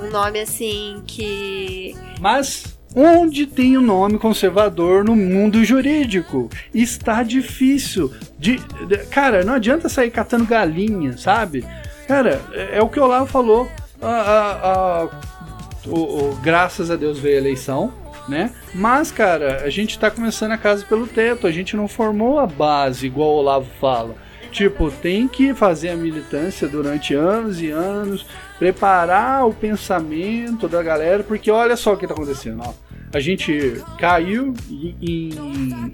[0.00, 1.94] Um nome assim que.
[2.20, 6.50] Mas onde tem o nome conservador no mundo jurídico?
[6.74, 8.12] Está difícil.
[8.38, 8.56] De,
[8.86, 11.64] de- cara, não adianta sair catando galinha, sabe?
[12.06, 13.68] Cara, é, é o que o Olavo falou.
[14.00, 15.08] A- a- a-
[15.86, 17.92] o- o- graças a Deus veio a eleição,
[18.28, 18.52] né?
[18.74, 21.46] Mas, cara, a gente tá começando a casa pelo teto.
[21.46, 24.14] A gente não formou a base, igual o Olavo fala.
[24.52, 28.24] Tipo, tem que fazer a militância durante anos e anos,
[28.58, 32.72] preparar o pensamento da galera, porque olha só o que tá acontecendo, ó.
[33.14, 35.30] A gente caiu em,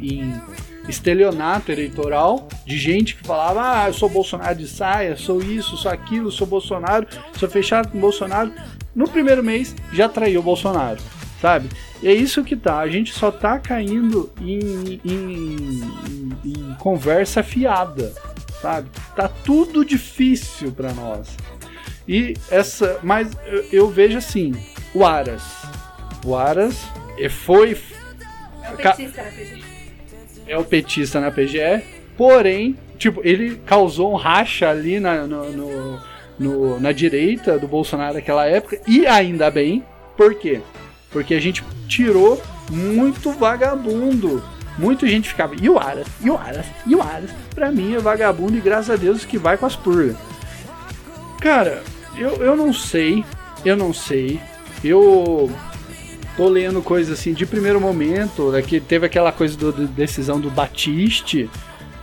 [0.01, 0.41] em-
[0.89, 5.91] estelionato eleitoral de gente que falava: ah, eu sou Bolsonaro de saia, sou isso, sou
[5.91, 7.07] aquilo, sou Bolsonaro,
[7.39, 8.51] sou fechado com Bolsonaro.
[8.95, 11.01] No primeiro mês já traiu o Bolsonaro,
[11.41, 11.69] sabe?
[12.03, 12.79] E é isso que tá.
[12.81, 18.13] A gente só tá caindo em, em- conversa fiada,
[18.61, 18.89] sabe?
[19.15, 21.29] Tá tudo difícil pra nós.
[22.13, 24.53] E essa, mas eu, eu vejo assim,
[24.95, 25.43] o Aras,
[26.27, 26.77] o Aras
[27.31, 27.75] foi
[28.63, 29.63] É o petista na PG.
[30.47, 31.83] é o petista na PGE,
[32.17, 36.01] porém, tipo, ele causou um racha ali na, no- no-
[36.39, 39.83] no- na direita do Bolsonaro naquela época, e ainda bem,
[40.17, 40.61] por quê?
[41.11, 44.43] Porque a gente tirou muito vagabundo.
[44.79, 47.31] Muita gente ficava, e o Aras, e o Aras, e o Aras.
[47.55, 50.17] Pra mim é vagabundo e graças a Deus que vai com as purgas.
[51.41, 51.83] Cara,
[52.17, 53.25] eu, eu não sei,
[53.65, 54.41] eu não sei.
[54.85, 55.51] Eu
[56.37, 60.51] tô lendo coisas assim de primeiro momento, né, que teve aquela coisa do, decisão do
[60.51, 61.49] Batiste,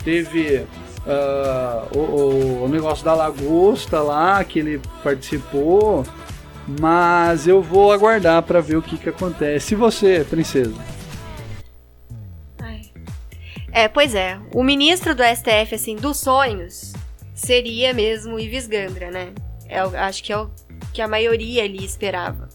[0.04, 0.66] teve
[1.06, 6.06] ah, o, o- negócio da lagosta lá que ele participou,
[6.80, 9.74] mas eu vou aguardar pra ver o que que acontece.
[9.74, 10.76] E você, princesa?
[13.72, 14.40] É, pois é.
[14.54, 16.94] O ministro do STF, assim, dos sonhos,
[17.36, 19.30] seria mesmo Ives Gandra, né?
[19.70, 20.50] É, acho que é o
[20.92, 22.50] que a maioria ali esperava.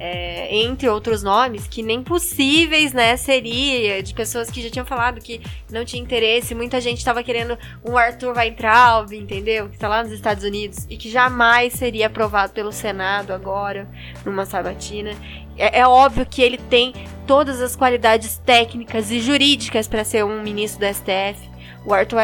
[0.00, 5.20] É, entre outros nomes que nem possíveis, né, seria de pessoas que já tinham falado
[5.20, 9.68] que não tinha interesse, muita gente tava querendo um Arthur Weintraub, entendeu?
[9.68, 13.88] Que tá lá nos Estados Unidos e que jamais seria aprovado pelo Senado agora,
[14.24, 15.10] numa sabatina.
[15.56, 16.94] É, é óbvio que ele tem
[17.26, 21.57] todas as qualidades técnicas e jurídicas para ser um ministro do STF.
[21.88, 22.18] O Arthur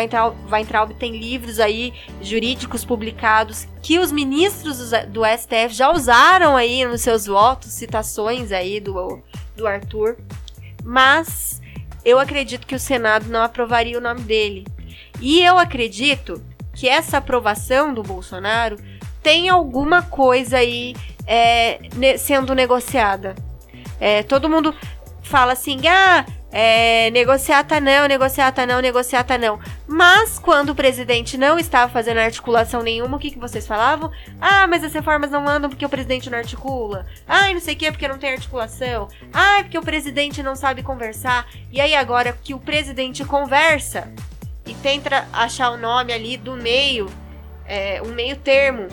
[0.52, 7.00] Weintraub, tem livros aí jurídicos publicados que os ministros do, STF já usaram aí nos
[7.00, 9.22] seus votos, citações aí do,
[9.56, 10.18] do Arthur.
[10.84, 11.62] Mas
[12.04, 14.66] eu acredito que o Senado não aprovaria o nome dele.
[15.18, 18.76] E eu acredito que essa aprovação do Bolsonaro
[19.22, 20.94] tem alguma coisa aí
[21.26, 21.78] é,
[22.18, 23.34] sendo negociada.
[23.98, 24.74] É, todo mundo
[25.22, 29.58] fala assim, ah, é, negociata não, negociata não, negociata não.
[29.88, 34.12] Mas quando o presidente não estava fazendo articulação nenhuma, o que, que vocês falavam?
[34.40, 37.06] Ah, mas as reformas não andam porque o presidente não articula.
[37.26, 39.08] Ai, não sei o que, porque não tem articulação.
[39.32, 41.48] Ai, porque o presidente não sabe conversar.
[41.72, 44.12] E aí agora que o presidente conversa
[44.64, 47.10] e tenta achar o nome ali do meio,
[47.66, 48.86] é, um meio termo,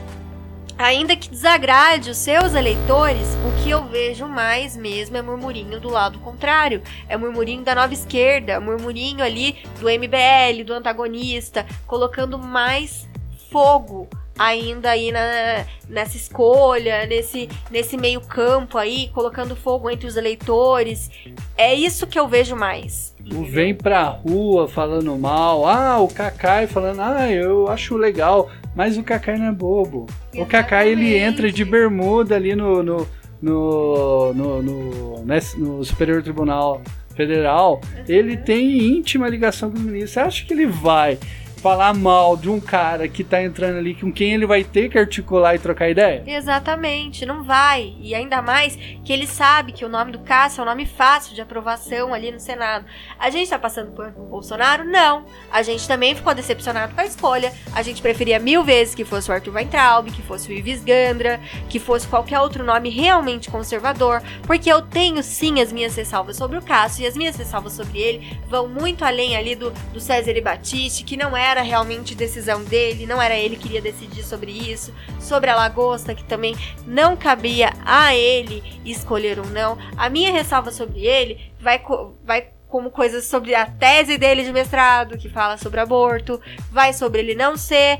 [0.81, 5.89] ainda que desagrade os seus eleitores, o que eu vejo mais mesmo é murmurinho do
[5.89, 6.81] lado contrário.
[7.07, 13.07] É murmurinho da nova esquerda, murmurinho ali do MBL, do antagonista, colocando mais
[13.51, 20.15] fogo ainda aí na, nessa escolha, nesse, nesse meio campo aí, colocando fogo entre os
[20.15, 21.11] eleitores.
[21.55, 23.15] É isso que eu vejo mais.
[23.31, 28.97] O vem pra rua falando mal, ah, o Kakai falando, ah, eu acho legal, mas
[28.97, 30.05] o Kakai não é bobo.
[30.35, 31.33] O Kakai ele Exatamente.
[31.33, 33.07] entra de bermuda ali no no,
[33.41, 36.81] no, no, no, nesse- no Superior Tribunal
[37.15, 37.81] Federal.
[38.07, 40.13] Ele tem íntima ligação com o ministro.
[40.13, 41.17] Você acha que ele vai
[41.61, 44.97] falar mal de um cara que tá entrando ali com quem ele vai ter que
[44.97, 46.23] articular e trocar ideia?
[46.25, 47.93] Exatamente, não vai.
[48.01, 51.35] E ainda mais que ele sabe que o nome do Cássio é um nome fácil
[51.35, 52.85] de aprovação ali no Senado.
[53.19, 54.83] A gente tá passando por Bolsonaro?
[54.83, 55.25] Não.
[55.51, 57.53] A gente também ficou decepcionado com a escolha.
[57.73, 61.39] A gente preferia mil vezes que fosse o Arthur Weintraub, que fosse o Ives Gandra,
[61.69, 64.23] que fosse qualquer outro nome realmente conservador.
[64.47, 67.99] Porque eu tenho sim as minhas ressalvas sobre o Cássio e as minhas ressalvas sobre
[67.99, 72.63] ele vão muito além ali do, do César e Batiste, que não era realmente decisão
[72.63, 77.15] dele, não era ele que iria decidir sobre isso, sobre a lagosta, que também não
[77.15, 79.77] cabia a ele escolher ou não.
[79.97, 84.51] A minha ressalva sobre ele vai, co- vai como coisas sobre a tese dele de
[84.53, 86.39] mestrado, que fala sobre aborto,
[86.71, 87.99] vai sobre ele não ser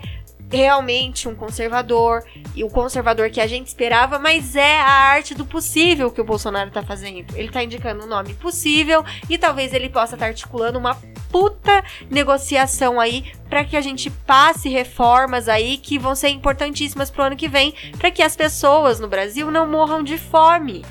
[0.51, 2.23] realmente um conservador
[2.55, 6.25] e o conservador que a gente esperava, mas é a arte do possível que o
[6.25, 7.25] Bolsonaro tá fazendo.
[7.35, 10.95] Ele tá indicando um nome possível e talvez ele possa estar articulando uma
[11.31, 17.23] puta negociação aí para que a gente passe reformas aí que vão ser importantíssimas pro
[17.23, 20.83] ano que vem, para que as pessoas no Brasil não morram de fome.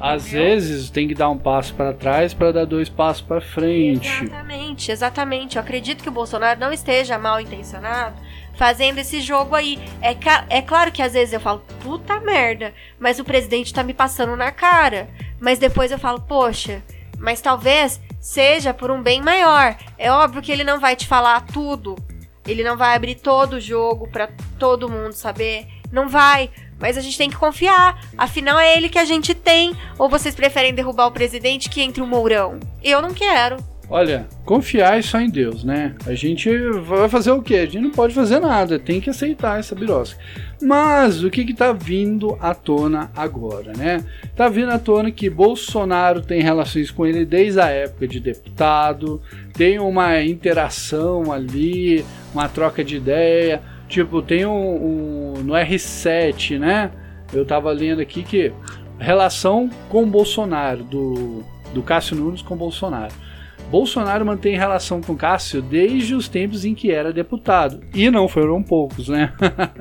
[0.00, 0.44] Às Entendeu?
[0.44, 4.08] vezes tem que dar um passo para trás para dar dois passos para frente.
[4.08, 5.56] Exatamente, exatamente.
[5.56, 8.14] Eu acredito que o Bolsonaro não esteja mal intencionado
[8.60, 9.78] fazendo esse jogo aí.
[10.02, 10.14] É,
[10.50, 14.36] é claro que às vezes eu falo, puta merda, mas o presidente tá me passando
[14.36, 15.08] na cara.
[15.40, 16.82] Mas depois eu falo, poxa,
[17.18, 19.74] mas talvez seja por um bem maior.
[19.96, 21.96] É óbvio que ele não vai te falar tudo.
[22.46, 25.66] Ele não vai abrir todo o jogo pra todo mundo saber.
[25.90, 26.50] Não vai.
[26.78, 27.98] Mas a gente tem que confiar.
[28.18, 29.74] Afinal, é ele que a gente tem.
[29.98, 32.60] Ou vocês preferem derrubar o presidente que entre o Mourão?
[32.82, 33.69] Eu não quero.
[33.92, 35.96] Olha, confiar é só em Deus, né?
[36.06, 36.48] A gente
[36.84, 37.56] vai fazer o quê?
[37.56, 40.16] A gente não pode fazer nada, tem que aceitar essa birosca.
[40.62, 44.04] Mas o que que tá vindo à tona agora, né?
[44.36, 49.20] Tá vindo à tona que Bolsonaro tem relações com ele desde a época de deputado,
[49.54, 53.60] tem uma interação ali, uma troca de ideia.
[53.88, 54.52] Tipo, tem um,
[55.34, 56.92] um no R7, né?
[57.32, 58.52] Eu tava lendo aqui que
[59.00, 61.42] relação com Bolsonaro, do,
[61.74, 63.29] do Cássio Nunes com Bolsonaro.
[63.70, 67.80] Bolsonaro mantém relação com Cássio desde os tempos em que era deputado.
[67.94, 69.32] E não foram poucos, né?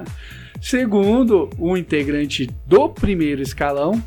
[0.62, 4.02] Segundo o integrante do primeiro escalão,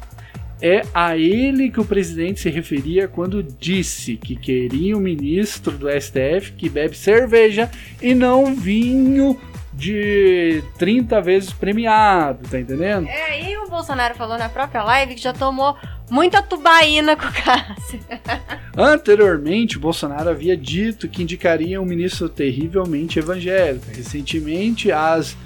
[0.61, 5.89] é a ele que o presidente se referia quando disse que queria um ministro do
[5.91, 7.69] STF que bebe cerveja
[8.01, 9.37] e não vinho
[9.73, 13.09] de 30 vezes premiado, tá entendendo?
[13.09, 15.77] É, e o Bolsonaro falou na própria live que já tomou
[16.11, 18.01] muita tubaína com o Cássio.
[18.77, 23.87] Anteriormente, Bolsonaro havia dito que indicaria um ministro terrivelmente evangélico.
[23.95, 25.37] Recentemente, as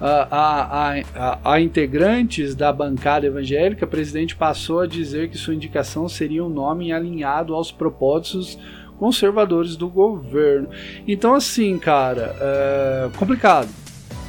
[0.00, 5.54] a, a, a, a, integrantes da bancada evangélica, o presidente passou a dizer que sua
[5.54, 8.58] indicação seria um nome alinhado aos propósitos
[9.00, 10.68] conservadores do governo.
[11.08, 13.68] Então, assim, cara, é complicado.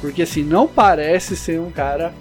[0.00, 2.12] Porque, assim, não parece ser um cara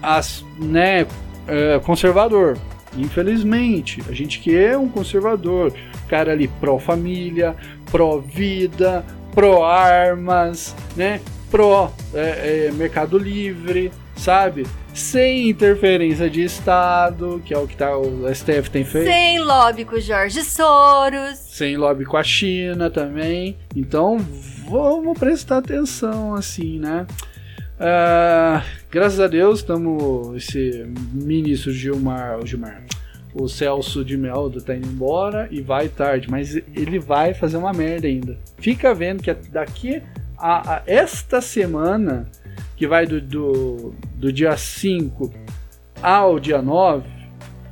[0.00, 1.06] as, né,
[1.48, 2.58] é, conservador.
[2.96, 5.72] Infelizmente, a gente quer um conservador,
[6.06, 7.56] cara ali pró-família,
[7.90, 9.04] pró-vida,
[9.34, 11.20] pró-armas, né?
[11.50, 13.90] Pró é, é, Livre,
[14.24, 14.66] sabe?
[14.94, 19.06] Sem interferência de Estado, que é o que tá, o STF tem feito.
[19.06, 21.36] Sem lobby com o Jorge Soros.
[21.36, 23.58] Sem lobby com a China também.
[23.76, 24.18] Então,
[24.66, 27.06] vamos prestar atenção, assim, né?
[27.74, 30.34] Uh, graças a Deus, estamos.
[30.36, 32.82] Esse ministro Gilmar, o Gilmar,
[33.34, 37.74] o Celso de Meldo tá indo embora e vai tarde, mas ele vai fazer uma
[37.74, 38.38] merda ainda.
[38.56, 40.00] Fica vendo que daqui
[40.38, 42.26] a, a esta semana,
[42.76, 45.32] que vai do, do, do dia 5
[46.02, 47.08] ao dia 9,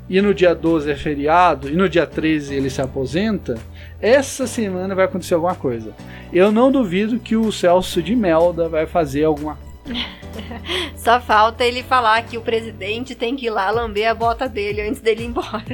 [0.09, 3.55] e no dia 12 é feriado, e no dia 13 ele se aposenta,
[4.01, 5.93] essa semana vai acontecer alguma coisa.
[6.33, 9.72] Eu não duvido que o Celso de Melda vai fazer alguma coisa.
[10.97, 14.83] Só falta ele falar que o presidente tem que ir lá lamber a bota dele
[14.83, 15.65] antes dele ir embora.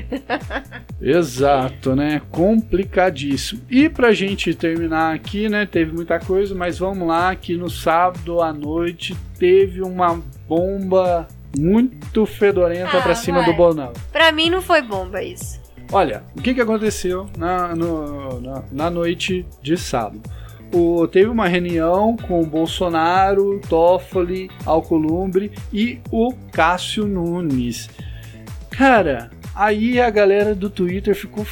[1.00, 2.20] Exato, né?
[2.30, 3.60] Complicadíssimo.
[3.70, 5.66] E pra gente terminar aqui, né?
[5.66, 12.26] Teve muita coisa, mas vamos lá que no sábado à noite teve uma bomba muito
[12.26, 13.46] fedorenta Ah, pra cima vai.
[13.50, 13.92] do Bonão.
[14.12, 15.58] pra mim não foi bomba isso.
[15.90, 20.20] Olha, o que, que aconteceu na, no- na, na noite de sábado?
[20.72, 27.88] O, teve uma reunião com o Bolsonaro, Toffoli, Alcolumbre e o Cássio Nunes.
[28.70, 31.46] Cara, aí a galera do Twitter ficou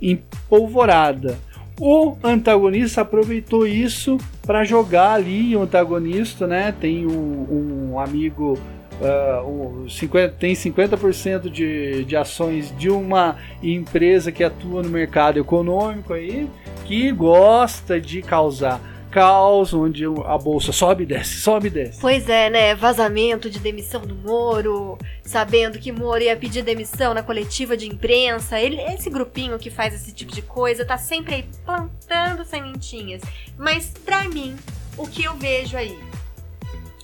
[0.00, 1.38] empolvorada.
[1.78, 6.72] O antagonista aproveitou isso para jogar ali o antagonista, né?
[6.72, 8.58] Tem um, um amigo
[9.02, 15.38] ah, um 50 tem 50% de, de ações de uma empresa que atua no mercado
[15.38, 16.48] econômico aí,
[16.84, 18.80] que gosta de causar
[19.10, 22.00] caos, onde a bolsa sobe e desce, sobe e desce.
[22.00, 22.74] Pois é, né?
[22.74, 28.60] Vazamento de demissão do Moro, sabendo que Moro ia pedir demissão na coletiva de imprensa.
[28.60, 33.22] Ele, esse grupinho que faz esse tipo de coisa tá sempre aí plantando sementinhas.
[33.56, 34.54] Mas pra mim,
[34.98, 35.98] o que eu vejo aí?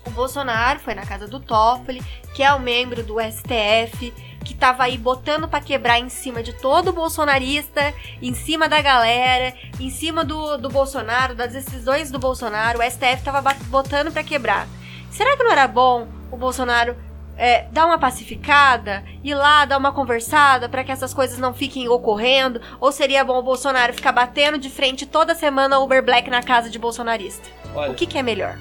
[0.07, 2.03] O Bolsonaro foi na casa do Toffoli,
[2.35, 4.13] que é o membro do STF,
[4.45, 9.55] que tava aí botando pra quebrar em cima de todo bolsonarista, em cima da galera,
[9.79, 12.81] em cima do, do Bolsonaro, das decisões do Bolsonaro.
[12.81, 14.67] O STF tava botando pra quebrar.
[15.11, 16.97] Será que não era bom o Bolsonaro
[17.37, 21.89] é, dar uma pacificada, ir lá dar uma conversada pra que essas coisas não fiquem
[21.89, 22.61] ocorrendo?
[22.81, 26.69] Ou seria bom o Bolsonaro ficar batendo de frente toda semana Uber Black na casa
[26.69, 27.49] de bolsonarista?
[27.75, 28.59] Olha, O que, que é melhor?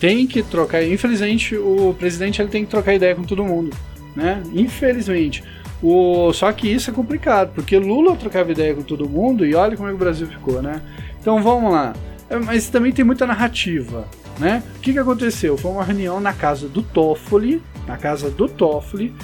[0.00, 0.82] Tem que trocar.
[0.82, 3.76] Infelizmente, o presidente ele tem que trocar ideia com todo mundo,
[4.14, 4.42] né?
[4.52, 5.42] Infelizmente.
[5.82, 9.76] O, só que isso é complicado, porque Lula trocava ideia com todo mundo e olha
[9.76, 10.82] como é que o Brasil ficou, né?
[11.20, 11.94] Então vamos lá.
[12.28, 14.06] É, Mas também tem muita narrativa,
[14.38, 14.62] né?
[14.76, 15.56] O que, que aconteceu?
[15.56, 19.14] Foi uma reunião na casa do Toffoli, na casa do Toffoli,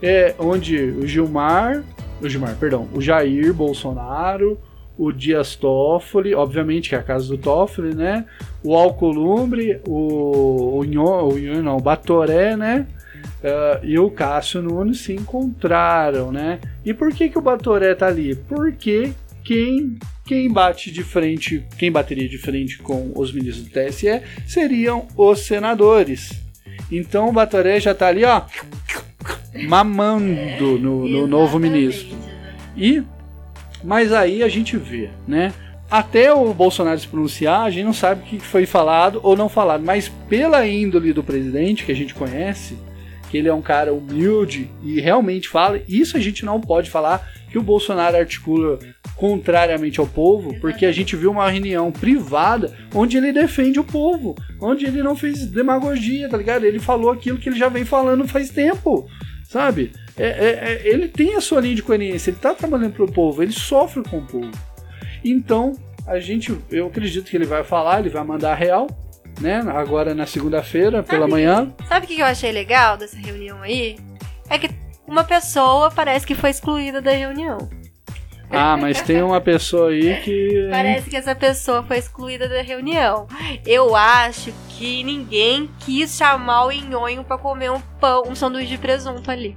[0.00, 1.82] é, onde o Gilmar,
[2.22, 4.58] o Gilmar, perdão, o Jair Bolsonaro,
[4.96, 8.24] o Dias Toffoli, obviamente que é a casa do Toffoli, né?
[8.62, 12.86] O Alcolumbre, o, o, Nho- o, Nho- não, o Batoré, né?
[13.42, 16.60] Ah, e o Cássio Nunes se encontraram, né?
[16.84, 18.34] E por que, que o Batoré tá ali?
[18.34, 24.22] Porque quem, quem bate de frente, quem bateria de frente com os ministros do TSE
[24.46, 26.32] seriam os senadores.
[26.90, 28.42] Então o Batoré já tá ali, ó,
[29.68, 32.16] mamando no, no novo ministro.
[32.76, 33.02] E
[33.84, 35.52] mas aí a gente vê, né?
[35.90, 39.48] Até o Bolsonaro se pronunciar, a gente não sabe o que foi falado ou não
[39.48, 42.76] falado, mas pela índole do presidente que a gente conhece,
[43.30, 47.28] que ele é um cara humilde e realmente fala, isso a gente não pode falar
[47.50, 48.78] que o Bolsonaro articula
[49.14, 54.34] contrariamente ao povo, porque a gente viu uma reunião privada onde ele defende o povo,
[54.60, 56.64] onde ele não fez demagogia, tá ligado?
[56.64, 59.08] Ele falou aquilo que ele já vem falando faz tempo,
[59.44, 59.92] sabe?
[60.16, 63.42] É, é- é- ele tem a sua linha de coerência, ele tá trabalhando pro povo,
[63.42, 64.50] ele sofre com o povo.
[65.24, 65.72] Então,
[66.06, 68.86] a gente, eu acredito que ele vai falar, ele vai mandar a real,
[69.40, 69.62] né?
[69.74, 71.72] Agora na segunda-feira, pela manhã.
[71.88, 73.96] Sabe o que eu achei legal dessa reunião aí?
[74.48, 74.70] É que
[75.06, 77.68] uma pessoa parece que foi excluída da reunião.
[78.50, 80.68] Ah, mas tem uma pessoa aí que.
[80.70, 83.26] Parece que essa pessoa foi excluída da reunião.
[83.66, 88.78] Eu acho que ninguém quis chamar o Inhonho pra comer um pão, um sanduíche de
[88.78, 89.56] presunto ali.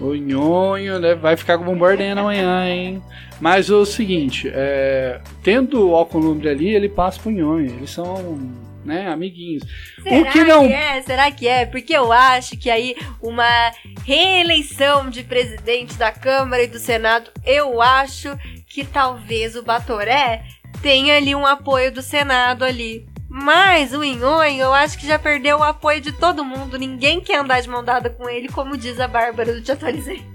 [0.00, 3.02] O nhonho né, vai ficar com bombardendo amanhã, hein?
[3.40, 7.66] Mas o seguinte, é, tendo o Alcolumbre ali, ele passa pro nhonho.
[7.66, 8.38] Eles são,
[8.84, 9.62] né, amiguinhos.
[10.02, 11.02] Será que não- é?
[11.02, 11.66] Será que é?
[11.66, 13.70] Porque eu acho que aí uma
[14.06, 18.36] reeleição de presidente da Câmara e do Senado, eu acho
[18.68, 20.42] que talvez o Batoré
[20.82, 23.06] tenha ali um apoio do Senado ali.
[23.30, 26.76] Mas o Inhonho, eu acho que já perdeu o apoio de todo mundo.
[26.76, 30.22] Ninguém quer andar de mão dada com ele, como diz a Bárbara do Te Atualizei.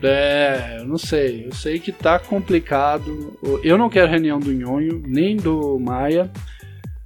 [0.00, 1.44] É, eu não sei.
[1.44, 3.36] Eu sei que tá complicado.
[3.64, 6.30] Eu não quero reunião do nhonho, nem do Maia.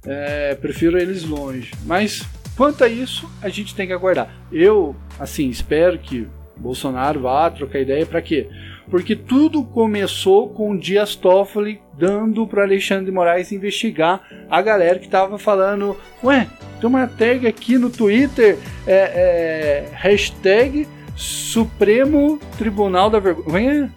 [0.05, 1.71] É, prefiro eles longe.
[1.87, 2.23] Mas
[2.55, 4.31] quanto a isso, a gente tem que aguardar.
[4.51, 8.47] Eu, assim, espero que Bolsonaro vá trocar ideia para quê?
[8.89, 14.99] Porque tudo começou com o Dias Toffoli dando para Alexandre de Moraes investigar a galera
[14.99, 16.47] que tava falando, ué,
[16.79, 18.57] tem uma tag aqui no Twitter,
[18.87, 23.93] é, é, hashtag Supremo Tribunal da Vergonha.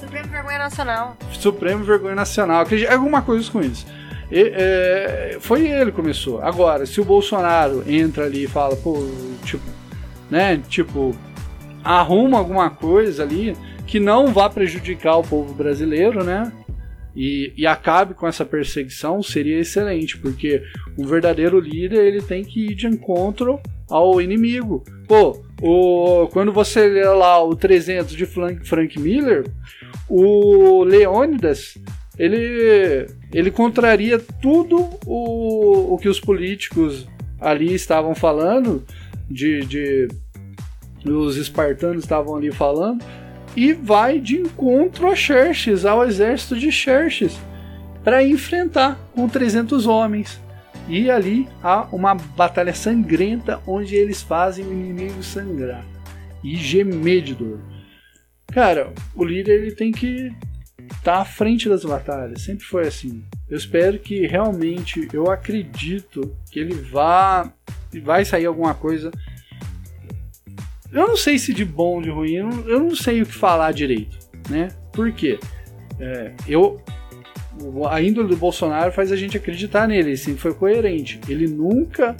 [0.00, 1.16] Supremo Vergonha Nacional.
[1.32, 2.66] Supremo Vergonha Nacional.
[2.90, 3.86] Alguma coisa com isso.
[4.30, 6.42] E, é, foi ele que começou.
[6.42, 9.08] Agora, se o Bolsonaro entra ali e fala, pô,
[9.44, 9.62] tipo,
[10.28, 11.14] né, tipo,
[11.84, 13.56] arruma alguma coisa ali
[13.90, 16.52] que não vá prejudicar o povo brasileiro, né?
[17.14, 20.62] E, e acabe com essa perseguição, seria excelente, porque
[20.96, 23.58] um verdadeiro líder ele tem que ir de encontro
[23.90, 24.84] ao inimigo.
[25.08, 29.44] Pô, o, quando você lê lá o 300 de Frank, Frank Miller,
[30.08, 31.76] o Leônidas
[32.16, 37.08] ele, ele contraria tudo o, o que os políticos
[37.40, 38.84] ali estavam falando,
[39.28, 40.08] de, de
[41.04, 43.04] os espartanos estavam ali falando,
[43.56, 47.38] e vai de encontro a Xerxes, ao exército de Xerxes,
[48.04, 50.40] para enfrentar com 300 homens.
[50.88, 55.84] E ali há uma batalha sangrenta onde eles fazem o inimigo sangrar
[56.42, 57.60] e gemer de dor.
[58.52, 60.32] Cara, o líder ele tem que
[60.92, 63.22] estar à frente das batalhas, sempre foi assim.
[63.48, 67.52] Eu espero que realmente, eu acredito que ele vá
[68.02, 69.10] vai sair alguma coisa.
[70.92, 73.26] Eu não sei se de bom ou de ruim, eu não, eu não sei o
[73.26, 74.18] que falar direito,
[74.48, 74.68] né?
[74.92, 75.38] Por quê?
[75.98, 76.80] É, eu
[77.90, 81.20] a índole do Bolsonaro faz a gente acreditar nele, ele sempre foi coerente.
[81.28, 82.16] Ele nunca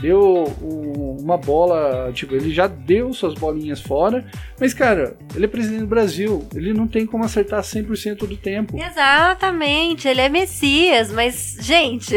[0.00, 4.24] deu um- uma bola, tipo, ele já deu suas bolinhas fora,
[4.58, 8.78] mas cara, ele é presidente do Brasil, ele não tem como acertar 100% do tempo.
[8.82, 12.16] Exatamente, ele é Messias, mas, gente,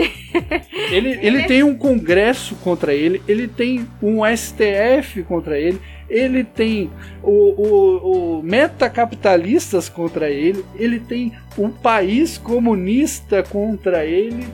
[0.89, 5.79] Ele, ele tem um congresso contra ele, ele tem um STF contra ele,
[6.09, 6.89] ele tem
[7.21, 14.47] o, o, o metacapitalistas contra ele, ele tem um país comunista contra ele,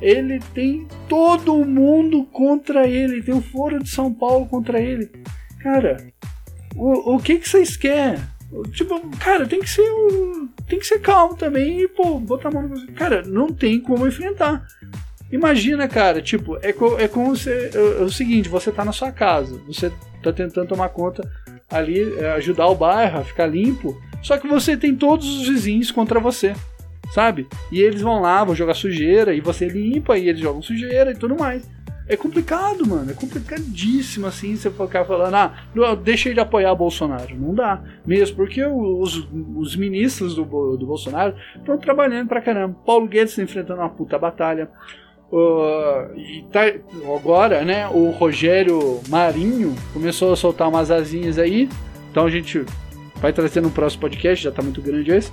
[0.00, 5.10] ele tem todo mundo contra ele, tem o Foro de São Paulo contra ele.
[5.60, 6.06] Cara,
[6.74, 8.20] o, o que que vocês querem?
[8.72, 12.52] Tipo, cara, tem que ser um- tem que ser calmo também e, pô, botar a
[12.52, 12.86] mão no...
[12.92, 14.64] Cara, não tem como enfrentar.
[15.30, 17.70] Imagina, cara, tipo, é, co- é como você.
[17.74, 19.90] É, é o seguinte, você tá na sua casa, você
[20.22, 21.28] tá tentando tomar conta
[21.70, 25.90] ali, é, ajudar o bairro a ficar limpo, só que você tem todos os vizinhos
[25.90, 26.54] contra você,
[27.12, 27.48] sabe?
[27.72, 31.16] E eles vão lá, vão jogar sujeira, e você limpa, e eles jogam sujeira e
[31.16, 31.68] tudo mais.
[32.08, 33.10] É complicado, mano.
[33.10, 35.54] É complicadíssimo assim você ficar falando, ah,
[36.04, 37.34] deixa ele apoiar o Bolsonaro.
[37.36, 37.82] Não dá.
[38.06, 40.44] Mesmo porque os, os ministros do,
[40.76, 42.76] do Bolsonaro estão trabalhando pra caramba.
[42.86, 44.70] Paulo Guedes enfrentando uma puta batalha.
[45.30, 46.60] Uh, tá,
[47.16, 51.68] agora, né, o Rogério Marinho começou a soltar umas asinhas aí.
[52.10, 52.64] Então a gente
[53.16, 55.32] vai trazer no próximo podcast, já tá muito grande esse.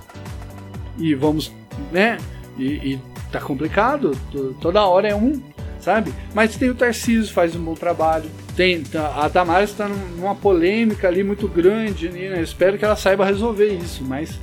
[0.98, 1.52] E vamos,
[1.92, 2.18] né?
[2.58, 2.64] E,
[2.94, 3.00] e
[3.32, 4.12] tá complicado.
[4.30, 5.40] to- Toda hora é um,
[5.80, 6.12] sabe?
[6.34, 8.28] Mas tem o Tarcísio, faz um bom trabalho.
[8.56, 12.38] Tem, tá- a Damares está numa polêmica ali muito grande, né?
[12.38, 14.38] Eu espero que ela saiba resolver isso, mas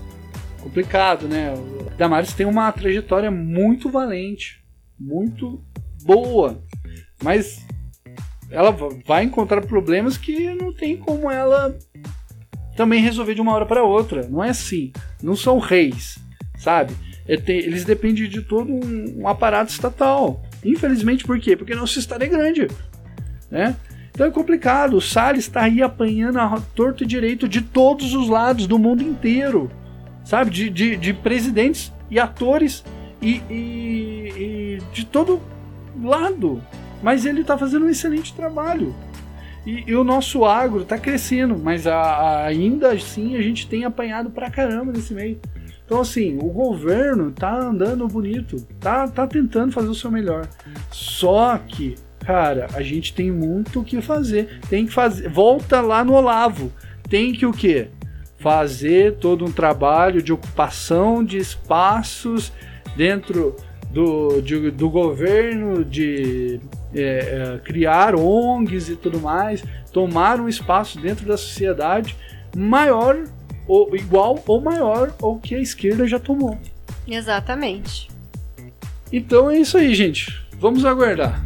[0.61, 1.53] complicado, né?
[1.91, 4.60] A Damares tem uma trajetória muito valente,
[5.01, 5.63] muito
[6.03, 6.63] boa,
[7.23, 7.65] mas
[8.49, 11.75] ela va- vai encontrar problemas que não tem como ela
[12.75, 14.27] também resolver de uma hora para outra.
[14.27, 14.91] Não é assim.
[15.21, 16.19] Não são reis,
[16.57, 16.93] sabe?
[17.27, 20.43] É eles dependem de todo um aparato estatal.
[20.63, 21.55] Infelizmente, por quê?
[21.55, 22.67] Porque nosso estado é grande,
[23.49, 23.75] né?
[24.09, 24.97] Então é complicado.
[24.97, 29.01] O Salles está aí apanhando a torto e direito de todos os lados do mundo
[29.01, 29.71] inteiro,
[30.23, 30.51] sabe?
[30.51, 32.83] De, de, de presidentes e atores
[33.21, 35.41] e, e- e de todo
[36.01, 36.61] lado.
[37.03, 38.93] Mas ele está fazendo um excelente trabalho.
[39.65, 43.85] E, e o nosso agro está crescendo, mas a- a- ainda assim a gente tem
[43.85, 45.39] apanhado pra caramba nesse meio.
[45.85, 50.47] Então, assim, o governo tá andando bonito, tá, tá tentando fazer o seu melhor.
[50.89, 54.61] Só que, cara, a gente tem muito o que fazer.
[54.69, 55.27] Tem que fazer.
[55.27, 56.71] Volta lá no Olavo.
[57.09, 57.89] Tem que o quê?
[58.39, 62.53] Fazer todo um trabalho de ocupação de espaços
[62.95, 63.55] dentro
[63.89, 66.59] do, de- do governo, de
[66.93, 67.01] é,
[67.55, 72.15] é, criar ONGs e tudo mais, tomar um espaço dentro da sociedade
[72.55, 73.23] maior
[73.67, 76.57] ou igual ou maior ao que a esquerda já tomou.
[77.07, 78.09] Exatamente.
[79.11, 80.41] Então é isso aí, gente.
[80.57, 81.43] Vamos aguardar.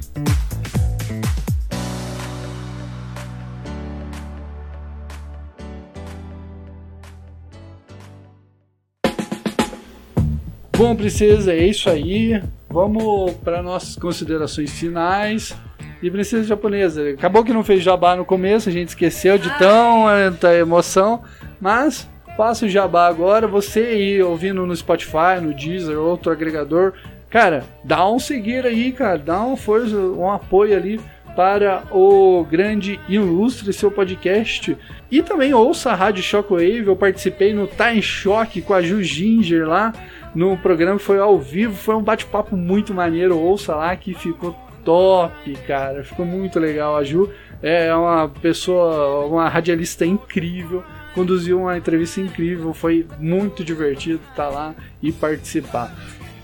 [10.93, 12.43] Princesa, é isso aí.
[12.69, 15.55] Vamos para nossas considerações finais.
[16.03, 20.09] E princesa japonesa, acabou que não fez jabá no começo, a gente esqueceu de tão
[20.09, 21.23] eh, tanta emoção,
[21.59, 23.47] mas faça o jabá agora.
[23.47, 26.93] Você aí ouvindo no Spotify, no Deezer, outro agregador,
[27.29, 30.99] cara, dá um seguir aí, cara, dá uma força, um apoio ali
[31.35, 34.77] para o grande ilustre seu podcast.
[35.11, 36.87] E também ouça a Rádio Shockwave.
[36.87, 39.93] Eu participei no Time Shock com a Ju Ginger lá
[40.35, 43.39] no programa, foi ao vivo, foi um bate-papo muito maneiro.
[43.39, 46.03] Ouça lá que ficou top, cara.
[46.03, 46.97] Ficou muito legal.
[46.97, 47.31] A Ju
[47.63, 50.83] é uma pessoa, uma radialista incrível.
[51.15, 55.95] Conduziu uma entrevista incrível, foi muito divertido estar lá e participar.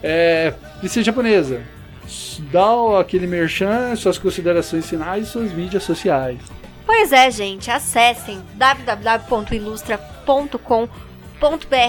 [0.02, 1.62] É, Princesa Japonesa,
[2.52, 6.40] dá aquele merchan, suas considerações finais e suas mídias sociais.
[6.86, 11.11] Pois é, gente, acessem www.ilustra.com.br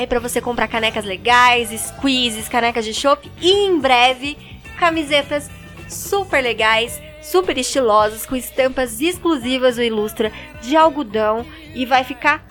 [0.08, 4.36] para você comprar canecas legais, squeezes, canecas de chopp e em breve
[4.78, 5.50] camisetas
[5.88, 10.32] super legais, super estilosas com estampas exclusivas do Ilustra
[10.62, 11.44] de algodão
[11.74, 12.44] e vai ficar.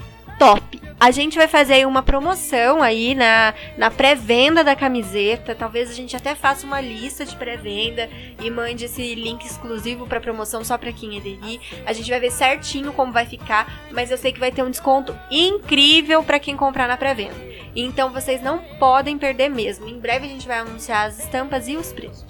[1.02, 5.56] A gente vai fazer uma promoção aí na, na pré-venda da camiseta.
[5.56, 8.08] Talvez a gente até faça uma lista de pré-venda
[8.40, 11.60] e mande esse link exclusivo para promoção só para quem aderir.
[11.88, 14.70] A gente vai ver certinho como vai ficar, mas eu sei que vai ter um
[14.70, 17.34] desconto incrível para quem comprar na pré-venda.
[17.76, 19.90] Então vocês não podem perder mesmo.
[19.90, 22.28] Em breve a gente vai anunciar as estampas e os preços.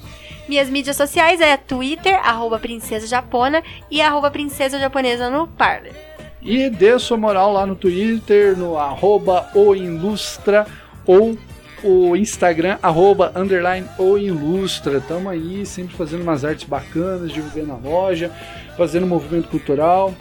[0.47, 6.10] Minhas mídias sociais é Twitter, arroba princesa japona e arroba princesa japonesa no Parler.
[6.41, 10.65] E dê sua moral lá no Twitter, no arroba o ilustra
[11.05, 11.37] ou
[11.83, 14.99] o Instagram, arroba underline o ilustra.
[15.01, 18.31] Tamo aí sempre fazendo umas artes bacanas, divulgando a loja,
[18.77, 20.13] fazendo movimento cultural,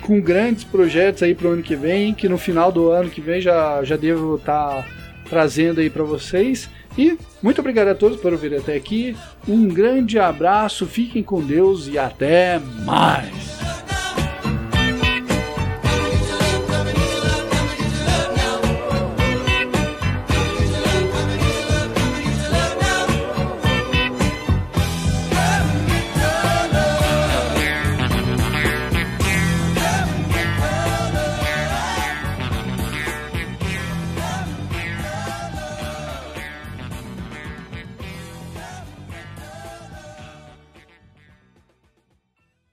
[0.00, 3.40] com grandes projetos aí pro ano que vem, que no final do ano que vem
[3.40, 4.86] já, já devo estar
[5.28, 6.68] trazendo aí para vocês.
[6.96, 9.16] E muito obrigado a todos por vir até aqui.
[9.48, 13.91] Um grande abraço, fiquem com Deus e até mais.